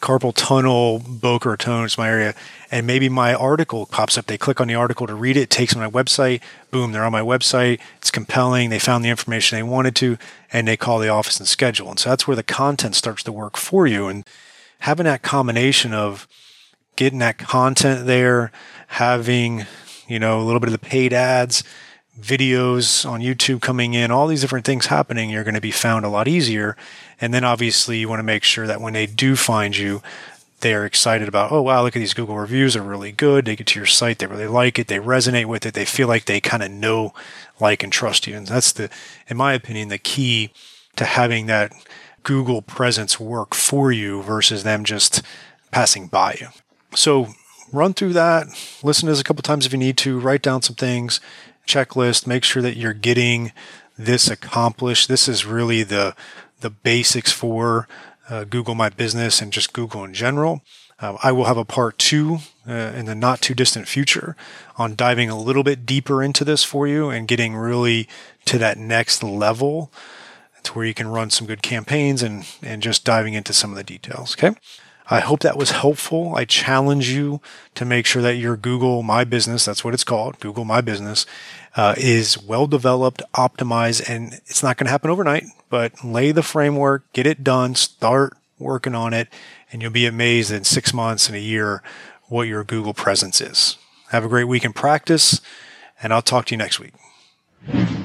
carpal 0.00 0.32
tunnel, 0.34 0.98
Boca 0.98 1.50
Raton 1.50 1.84
is 1.84 1.98
my 1.98 2.08
area, 2.08 2.34
and 2.70 2.86
maybe 2.86 3.08
my 3.08 3.34
article 3.34 3.86
pops 3.86 4.16
up. 4.16 4.26
They 4.26 4.38
click 4.38 4.60
on 4.60 4.68
the 4.68 4.74
article 4.74 5.06
to 5.06 5.14
read 5.14 5.36
it, 5.36 5.42
it 5.42 5.50
takes 5.50 5.74
them 5.74 5.82
to 5.82 5.90
my 5.90 6.02
website. 6.02 6.40
Boom, 6.70 6.92
they're 6.92 7.04
on 7.04 7.12
my 7.12 7.20
website. 7.20 7.80
It's 7.98 8.10
compelling. 8.10 8.70
They 8.70 8.78
found 8.78 9.04
the 9.04 9.10
information 9.10 9.58
they 9.58 9.62
wanted 9.62 9.94
to, 9.96 10.16
and 10.52 10.66
they 10.66 10.76
call 10.76 10.98
the 10.98 11.08
office 11.08 11.38
and 11.38 11.48
schedule. 11.48 11.90
And 11.90 11.98
so 11.98 12.10
that's 12.10 12.26
where 12.26 12.36
the 12.36 12.42
content 12.42 12.94
starts 12.94 13.22
to 13.24 13.32
work 13.32 13.56
for 13.56 13.86
you. 13.86 14.08
And 14.08 14.24
having 14.80 15.04
that 15.04 15.22
combination 15.22 15.92
of 15.92 16.26
getting 16.96 17.18
that 17.18 17.38
content 17.38 18.06
there, 18.06 18.52
having, 18.88 19.66
you 20.08 20.18
know, 20.18 20.40
a 20.40 20.44
little 20.44 20.60
bit 20.60 20.68
of 20.68 20.72
the 20.72 20.78
paid 20.78 21.12
ads, 21.12 21.62
videos 22.20 23.08
on 23.08 23.20
YouTube 23.20 23.60
coming 23.60 23.94
in, 23.94 24.10
all 24.10 24.26
these 24.26 24.40
different 24.40 24.66
things 24.66 24.86
happening, 24.86 25.30
you're 25.30 25.44
going 25.44 25.54
to 25.54 25.60
be 25.60 25.70
found 25.70 26.04
a 26.04 26.08
lot 26.08 26.28
easier. 26.28 26.76
And 27.20 27.34
then 27.34 27.44
obviously 27.44 27.98
you 27.98 28.08
want 28.08 28.20
to 28.20 28.24
make 28.24 28.44
sure 28.44 28.66
that 28.66 28.80
when 28.80 28.92
they 28.92 29.06
do 29.06 29.36
find 29.36 29.76
you, 29.76 30.02
they 30.60 30.74
are 30.74 30.84
excited 30.84 31.26
about, 31.26 31.50
oh, 31.50 31.62
wow, 31.62 31.82
look 31.82 31.96
at 31.96 32.00
these 32.00 32.14
Google 32.14 32.36
reviews 32.36 32.76
are 32.76 32.82
really 32.82 33.12
good. 33.12 33.46
They 33.46 33.56
get 33.56 33.66
to 33.68 33.80
your 33.80 33.86
site, 33.86 34.18
they 34.18 34.26
really 34.26 34.46
like 34.46 34.78
it, 34.78 34.88
they 34.88 34.98
resonate 34.98 35.46
with 35.46 35.64
it, 35.64 35.74
they 35.74 35.86
feel 35.86 36.06
like 36.06 36.26
they 36.26 36.40
kind 36.40 36.62
of 36.62 36.70
know, 36.70 37.14
like, 37.58 37.82
and 37.82 37.92
trust 37.92 38.26
you. 38.26 38.36
And 38.36 38.46
that's 38.46 38.72
the, 38.72 38.90
in 39.28 39.36
my 39.38 39.54
opinion, 39.54 39.88
the 39.88 39.98
key 39.98 40.52
to 40.96 41.04
having 41.06 41.46
that 41.46 41.72
Google 42.22 42.60
presence 42.60 43.18
work 43.18 43.54
for 43.54 43.90
you 43.90 44.22
versus 44.22 44.62
them 44.62 44.84
just 44.84 45.22
passing 45.70 46.08
by 46.08 46.36
you. 46.38 46.48
So 46.94 47.28
run 47.72 47.94
through 47.94 48.12
that, 48.14 48.46
listen 48.82 49.06
to 49.06 49.12
this 49.12 49.20
a 49.20 49.24
couple 49.24 49.42
times 49.42 49.64
if 49.64 49.72
you 49.72 49.78
need 49.78 49.96
to, 49.98 50.18
write 50.18 50.42
down 50.42 50.60
some 50.60 50.76
things, 50.76 51.20
checklist, 51.66 52.26
make 52.26 52.44
sure 52.44 52.62
that 52.62 52.76
you're 52.76 52.92
getting 52.92 53.52
this 53.98 54.30
accomplished. 54.30 55.08
This 55.08 55.28
is 55.28 55.44
really 55.44 55.82
the 55.82 56.14
the 56.60 56.70
basics 56.70 57.32
for 57.32 57.88
uh, 58.28 58.44
Google 58.44 58.74
My 58.74 58.90
Business 58.90 59.40
and 59.40 59.52
just 59.52 59.72
Google 59.72 60.04
in 60.04 60.14
general. 60.14 60.62
Uh, 61.00 61.16
I 61.22 61.32
will 61.32 61.44
have 61.44 61.56
a 61.56 61.64
part 61.64 61.98
two 61.98 62.38
uh, 62.68 62.72
in 62.72 63.06
the 63.06 63.14
not 63.14 63.40
too 63.40 63.54
distant 63.54 63.88
future 63.88 64.36
on 64.76 64.94
diving 64.94 65.30
a 65.30 65.38
little 65.38 65.62
bit 65.62 65.86
deeper 65.86 66.22
into 66.22 66.44
this 66.44 66.62
for 66.62 66.86
you 66.86 67.08
and 67.08 67.26
getting 67.26 67.56
really 67.56 68.06
to 68.44 68.58
that 68.58 68.76
next 68.76 69.22
level 69.22 69.90
to 70.62 70.72
where 70.74 70.84
you 70.84 70.92
can 70.92 71.08
run 71.08 71.30
some 71.30 71.46
good 71.46 71.62
campaigns 71.62 72.22
and, 72.22 72.46
and 72.62 72.82
just 72.82 73.04
diving 73.04 73.32
into 73.32 73.54
some 73.54 73.70
of 73.70 73.76
the 73.76 73.84
details. 73.84 74.36
Okay. 74.36 74.54
I 75.12 75.18
hope 75.18 75.40
that 75.40 75.58
was 75.58 75.72
helpful. 75.72 76.34
I 76.36 76.44
challenge 76.44 77.10
you 77.10 77.40
to 77.74 77.84
make 77.84 78.06
sure 78.06 78.22
that 78.22 78.36
your 78.36 78.56
Google 78.56 79.02
My 79.02 79.24
Business, 79.24 79.64
that's 79.64 79.84
what 79.84 79.92
it's 79.92 80.04
called, 80.04 80.38
Google 80.38 80.64
My 80.64 80.80
Business, 80.80 81.26
uh, 81.76 81.94
is 81.98 82.40
well 82.40 82.68
developed, 82.68 83.20
optimized, 83.34 84.08
and 84.08 84.34
it's 84.46 84.62
not 84.62 84.76
going 84.76 84.86
to 84.86 84.92
happen 84.92 85.10
overnight, 85.10 85.44
but 85.68 86.04
lay 86.04 86.30
the 86.30 86.44
framework, 86.44 87.12
get 87.12 87.26
it 87.26 87.42
done, 87.42 87.74
start 87.74 88.36
working 88.60 88.94
on 88.94 89.12
it, 89.12 89.26
and 89.72 89.82
you'll 89.82 89.90
be 89.90 90.06
amazed 90.06 90.52
in 90.52 90.62
six 90.62 90.94
months 90.94 91.26
and 91.26 91.36
a 91.36 91.40
year 91.40 91.82
what 92.28 92.46
your 92.46 92.62
Google 92.62 92.94
presence 92.94 93.40
is. 93.40 93.76
Have 94.10 94.24
a 94.24 94.28
great 94.28 94.44
week 94.44 94.64
in 94.64 94.72
practice, 94.72 95.40
and 96.00 96.12
I'll 96.12 96.22
talk 96.22 96.46
to 96.46 96.54
you 96.54 96.58
next 96.58 96.78
week. 96.78 97.99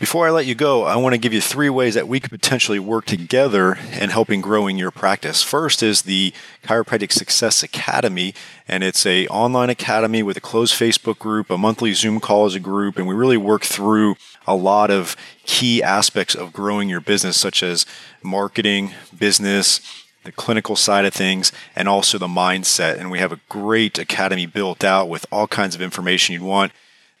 Before 0.00 0.26
I 0.26 0.30
let 0.30 0.46
you 0.46 0.56
go, 0.56 0.82
I 0.82 0.96
want 0.96 1.12
to 1.14 1.18
give 1.18 1.32
you 1.32 1.40
three 1.40 1.70
ways 1.70 1.94
that 1.94 2.08
we 2.08 2.18
could 2.18 2.32
potentially 2.32 2.80
work 2.80 3.06
together 3.06 3.78
in 3.92 4.10
helping 4.10 4.40
growing 4.40 4.76
your 4.76 4.90
practice. 4.90 5.40
First 5.40 5.84
is 5.84 6.02
the 6.02 6.32
Chiropractic 6.64 7.12
Success 7.12 7.62
Academy, 7.62 8.34
and 8.66 8.82
it's 8.82 9.06
a 9.06 9.28
online 9.28 9.70
academy 9.70 10.20
with 10.24 10.36
a 10.36 10.40
closed 10.40 10.74
Facebook 10.74 11.20
group, 11.20 11.48
a 11.48 11.56
monthly 11.56 11.92
Zoom 11.92 12.18
call 12.18 12.44
as 12.44 12.56
a 12.56 12.60
group, 12.60 12.98
and 12.98 13.06
we 13.06 13.14
really 13.14 13.36
work 13.36 13.62
through 13.62 14.16
a 14.48 14.56
lot 14.56 14.90
of 14.90 15.16
key 15.46 15.80
aspects 15.80 16.34
of 16.34 16.52
growing 16.52 16.88
your 16.88 17.00
business, 17.00 17.38
such 17.38 17.62
as 17.62 17.86
marketing, 18.20 18.94
business, 19.16 19.80
the 20.24 20.32
clinical 20.32 20.74
side 20.74 21.04
of 21.04 21.14
things, 21.14 21.52
and 21.76 21.88
also 21.88 22.18
the 22.18 22.26
mindset. 22.26 22.98
And 22.98 23.12
we 23.12 23.20
have 23.20 23.30
a 23.30 23.40
great 23.48 23.96
academy 24.00 24.46
built 24.46 24.82
out 24.82 25.08
with 25.08 25.24
all 25.30 25.46
kinds 25.46 25.76
of 25.76 25.80
information 25.80 26.32
you'd 26.32 26.42
want 26.42 26.72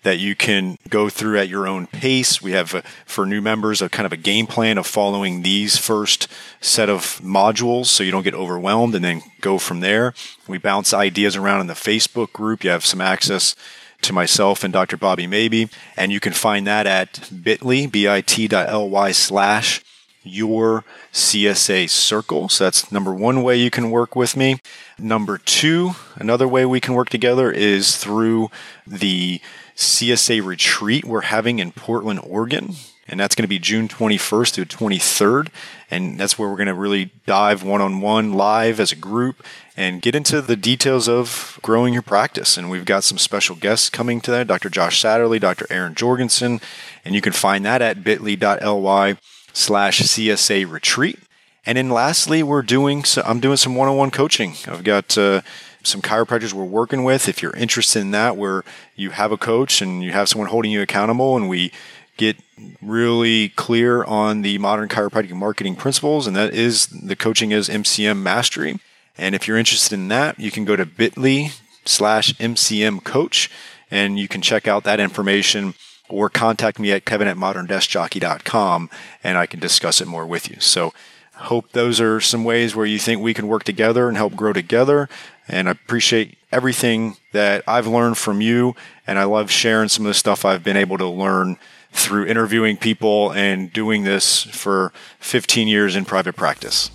that 0.04 0.18
you 0.18 0.34
can 0.36 0.78
go 0.88 1.08
through 1.08 1.38
at 1.38 1.48
your 1.48 1.66
own 1.66 1.86
pace. 1.86 2.40
We 2.40 2.52
have, 2.52 2.74
uh, 2.74 2.82
for 3.04 3.26
new 3.26 3.40
members, 3.42 3.82
a 3.82 3.88
kind 3.88 4.06
of 4.06 4.12
a 4.12 4.16
game 4.16 4.46
plan 4.46 4.78
of 4.78 4.86
following 4.86 5.42
these 5.42 5.76
first 5.76 6.28
set 6.60 6.88
of 6.88 7.20
modules 7.22 7.86
so 7.86 8.04
you 8.04 8.12
don't 8.12 8.22
get 8.22 8.34
overwhelmed 8.34 8.94
and 8.94 9.04
then 9.04 9.22
go 9.40 9.58
from 9.58 9.80
there. 9.80 10.14
We 10.46 10.58
bounce 10.58 10.94
ideas 10.94 11.36
around 11.36 11.62
in 11.62 11.66
the 11.66 11.74
Facebook 11.74 12.32
group. 12.32 12.62
You 12.62 12.70
have 12.70 12.86
some 12.86 13.00
access 13.00 13.56
to 14.02 14.12
myself 14.12 14.62
and 14.62 14.72
Dr. 14.72 14.96
Bobby 14.96 15.26
Maybe, 15.26 15.68
and 15.96 16.12
you 16.12 16.20
can 16.20 16.34
find 16.34 16.66
that 16.66 16.86
at 16.86 17.30
bit.ly, 17.42 17.86
bit.ly 17.86 19.12
slash 19.12 19.82
your 20.24 20.84
CSA 21.12 21.88
circle. 21.88 22.48
So 22.48 22.64
that's 22.64 22.90
number 22.90 23.14
one 23.14 23.42
way 23.42 23.56
you 23.56 23.70
can 23.70 23.90
work 23.90 24.16
with 24.16 24.36
me. 24.36 24.58
Number 24.98 25.38
two, 25.38 25.92
another 26.16 26.48
way 26.48 26.64
we 26.66 26.80
can 26.80 26.94
work 26.94 27.10
together 27.10 27.50
is 27.52 27.96
through 27.96 28.50
the 28.86 29.40
CSA 29.76 30.44
retreat 30.44 31.04
we're 31.04 31.22
having 31.22 31.58
in 31.58 31.72
Portland, 31.72 32.20
Oregon. 32.24 32.74
And 33.06 33.20
that's 33.20 33.34
going 33.34 33.42
to 33.42 33.48
be 33.48 33.58
June 33.58 33.86
21st 33.86 34.54
to 34.54 34.64
23rd. 34.64 35.48
And 35.90 36.18
that's 36.18 36.38
where 36.38 36.48
we're 36.48 36.56
going 36.56 36.68
to 36.68 36.74
really 36.74 37.10
dive 37.26 37.62
one 37.62 37.82
on 37.82 38.00
one 38.00 38.32
live 38.32 38.80
as 38.80 38.92
a 38.92 38.96
group 38.96 39.44
and 39.76 40.00
get 40.00 40.14
into 40.14 40.40
the 40.40 40.56
details 40.56 41.06
of 41.06 41.58
growing 41.60 41.92
your 41.92 42.02
practice. 42.02 42.56
And 42.56 42.70
we've 42.70 42.86
got 42.86 43.04
some 43.04 43.18
special 43.18 43.56
guests 43.56 43.90
coming 43.90 44.22
to 44.22 44.30
that 44.30 44.46
Dr. 44.46 44.70
Josh 44.70 45.02
Satterley, 45.02 45.38
Dr. 45.38 45.66
Aaron 45.68 45.94
Jorgensen. 45.94 46.62
And 47.04 47.14
you 47.14 47.20
can 47.20 47.34
find 47.34 47.64
that 47.66 47.82
at 47.82 48.02
bit.ly 48.02 49.18
slash 49.54 50.00
CSA 50.00 50.70
retreat. 50.70 51.18
And 51.64 51.78
then 51.78 51.88
lastly, 51.88 52.42
we're 52.42 52.60
doing, 52.60 53.04
so 53.04 53.22
I'm 53.24 53.40
doing 53.40 53.56
some 53.56 53.74
one 53.74 53.88
on 53.88 53.96
one 53.96 54.10
coaching. 54.10 54.54
I've 54.68 54.84
got, 54.84 55.16
uh, 55.16 55.40
some 55.82 56.02
chiropractors 56.02 56.52
we're 56.52 56.64
working 56.64 57.04
with. 57.04 57.28
If 57.28 57.42
you're 57.42 57.56
interested 57.56 58.00
in 58.00 58.10
that, 58.10 58.36
where 58.36 58.64
you 58.96 59.10
have 59.10 59.32
a 59.32 59.36
coach 59.36 59.80
and 59.80 60.02
you 60.02 60.12
have 60.12 60.28
someone 60.28 60.48
holding 60.48 60.70
you 60.70 60.82
accountable, 60.82 61.36
and 61.36 61.48
we 61.48 61.72
get 62.16 62.36
really 62.80 63.50
clear 63.50 64.04
on 64.04 64.42
the 64.42 64.58
modern 64.58 64.88
chiropractic 64.88 65.32
marketing 65.32 65.76
principles, 65.76 66.26
and 66.26 66.36
that 66.36 66.54
is 66.54 66.86
the 66.86 67.16
coaching 67.16 67.50
is 67.50 67.68
MCM 67.68 68.22
mastery. 68.22 68.78
And 69.16 69.34
if 69.34 69.46
you're 69.46 69.58
interested 69.58 69.94
in 69.94 70.08
that, 70.08 70.38
you 70.38 70.50
can 70.50 70.64
go 70.64 70.76
to 70.76 70.86
bit.ly 70.86 71.52
slash 71.84 72.32
MCM 72.34 73.04
coach 73.04 73.50
and 73.90 74.18
you 74.18 74.26
can 74.26 74.40
check 74.40 74.66
out 74.66 74.84
that 74.84 75.00
information 75.00 75.74
or 76.08 76.28
contact 76.28 76.78
me 76.78 76.92
at 76.92 77.04
kevin 77.04 77.28
at 77.28 77.36
moderndeskjockey.com 77.36 78.90
and 79.22 79.38
I 79.38 79.46
can 79.46 79.60
discuss 79.60 80.00
it 80.00 80.06
more 80.06 80.26
with 80.26 80.50
you. 80.50 80.60
So 80.60 80.92
hope 81.34 81.72
those 81.72 82.00
are 82.00 82.20
some 82.20 82.44
ways 82.44 82.76
where 82.76 82.86
you 82.86 82.98
think 82.98 83.20
we 83.20 83.34
can 83.34 83.48
work 83.48 83.64
together 83.64 84.08
and 84.08 84.16
help 84.16 84.36
grow 84.36 84.52
together. 84.52 85.08
And 85.48 85.68
I 85.68 85.72
appreciate 85.72 86.38
everything 86.52 87.16
that 87.32 87.64
I've 87.66 87.86
learned 87.86 88.18
from 88.18 88.40
you. 88.40 88.74
And 89.06 89.18
I 89.18 89.24
love 89.24 89.50
sharing 89.50 89.88
some 89.88 90.06
of 90.06 90.10
the 90.10 90.14
stuff 90.14 90.44
I've 90.44 90.64
been 90.64 90.76
able 90.76 90.98
to 90.98 91.08
learn 91.08 91.58
through 91.92 92.26
interviewing 92.26 92.76
people 92.76 93.32
and 93.32 93.72
doing 93.72 94.04
this 94.04 94.42
for 94.44 94.92
15 95.20 95.68
years 95.68 95.96
in 95.96 96.04
private 96.04 96.34
practice. 96.34 96.90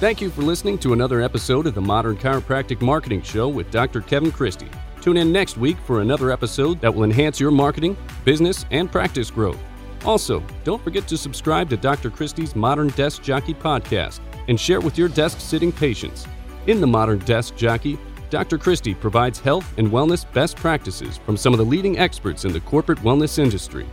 Thank 0.00 0.20
you 0.20 0.30
for 0.30 0.42
listening 0.42 0.78
to 0.78 0.92
another 0.92 1.20
episode 1.20 1.66
of 1.66 1.74
the 1.74 1.80
Modern 1.80 2.16
Chiropractic 2.16 2.80
Marketing 2.80 3.20
Show 3.20 3.48
with 3.48 3.70
Dr. 3.70 4.00
Kevin 4.00 4.32
Christie. 4.32 4.70
Tune 5.00 5.16
in 5.16 5.32
next 5.32 5.56
week 5.56 5.78
for 5.86 6.00
another 6.02 6.30
episode 6.30 6.80
that 6.80 6.94
will 6.94 7.04
enhance 7.04 7.40
your 7.40 7.50
marketing, 7.50 7.96
business, 8.24 8.66
and 8.70 8.92
practice 8.92 9.30
growth. 9.30 9.58
Also, 10.04 10.42
don't 10.64 10.82
forget 10.82 11.06
to 11.08 11.16
subscribe 11.16 11.70
to 11.70 11.76
Dr. 11.76 12.10
Christie's 12.10 12.54
Modern 12.54 12.88
Desk 12.88 13.22
Jockey 13.22 13.54
podcast 13.54 14.20
and 14.48 14.58
share 14.58 14.80
with 14.80 14.98
your 14.98 15.08
desk 15.08 15.40
sitting 15.40 15.72
patients. 15.72 16.26
In 16.66 16.80
the 16.80 16.86
Modern 16.86 17.18
Desk 17.20 17.54
Jockey, 17.56 17.98
Dr. 18.28 18.58
Christie 18.58 18.94
provides 18.94 19.40
health 19.40 19.66
and 19.78 19.88
wellness 19.88 20.30
best 20.32 20.56
practices 20.56 21.16
from 21.16 21.36
some 21.36 21.52
of 21.52 21.58
the 21.58 21.64
leading 21.64 21.98
experts 21.98 22.44
in 22.44 22.52
the 22.52 22.60
corporate 22.60 22.98
wellness 23.00 23.38
industry. 23.38 23.86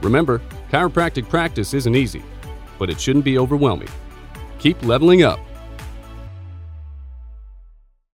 Remember, 0.00 0.40
chiropractic 0.70 1.28
practice 1.28 1.74
isn't 1.74 1.94
easy, 1.94 2.22
but 2.78 2.88
it 2.88 3.00
shouldn't 3.00 3.24
be 3.24 3.38
overwhelming. 3.38 3.88
Keep 4.58 4.82
leveling 4.84 5.22
up. 5.22 5.38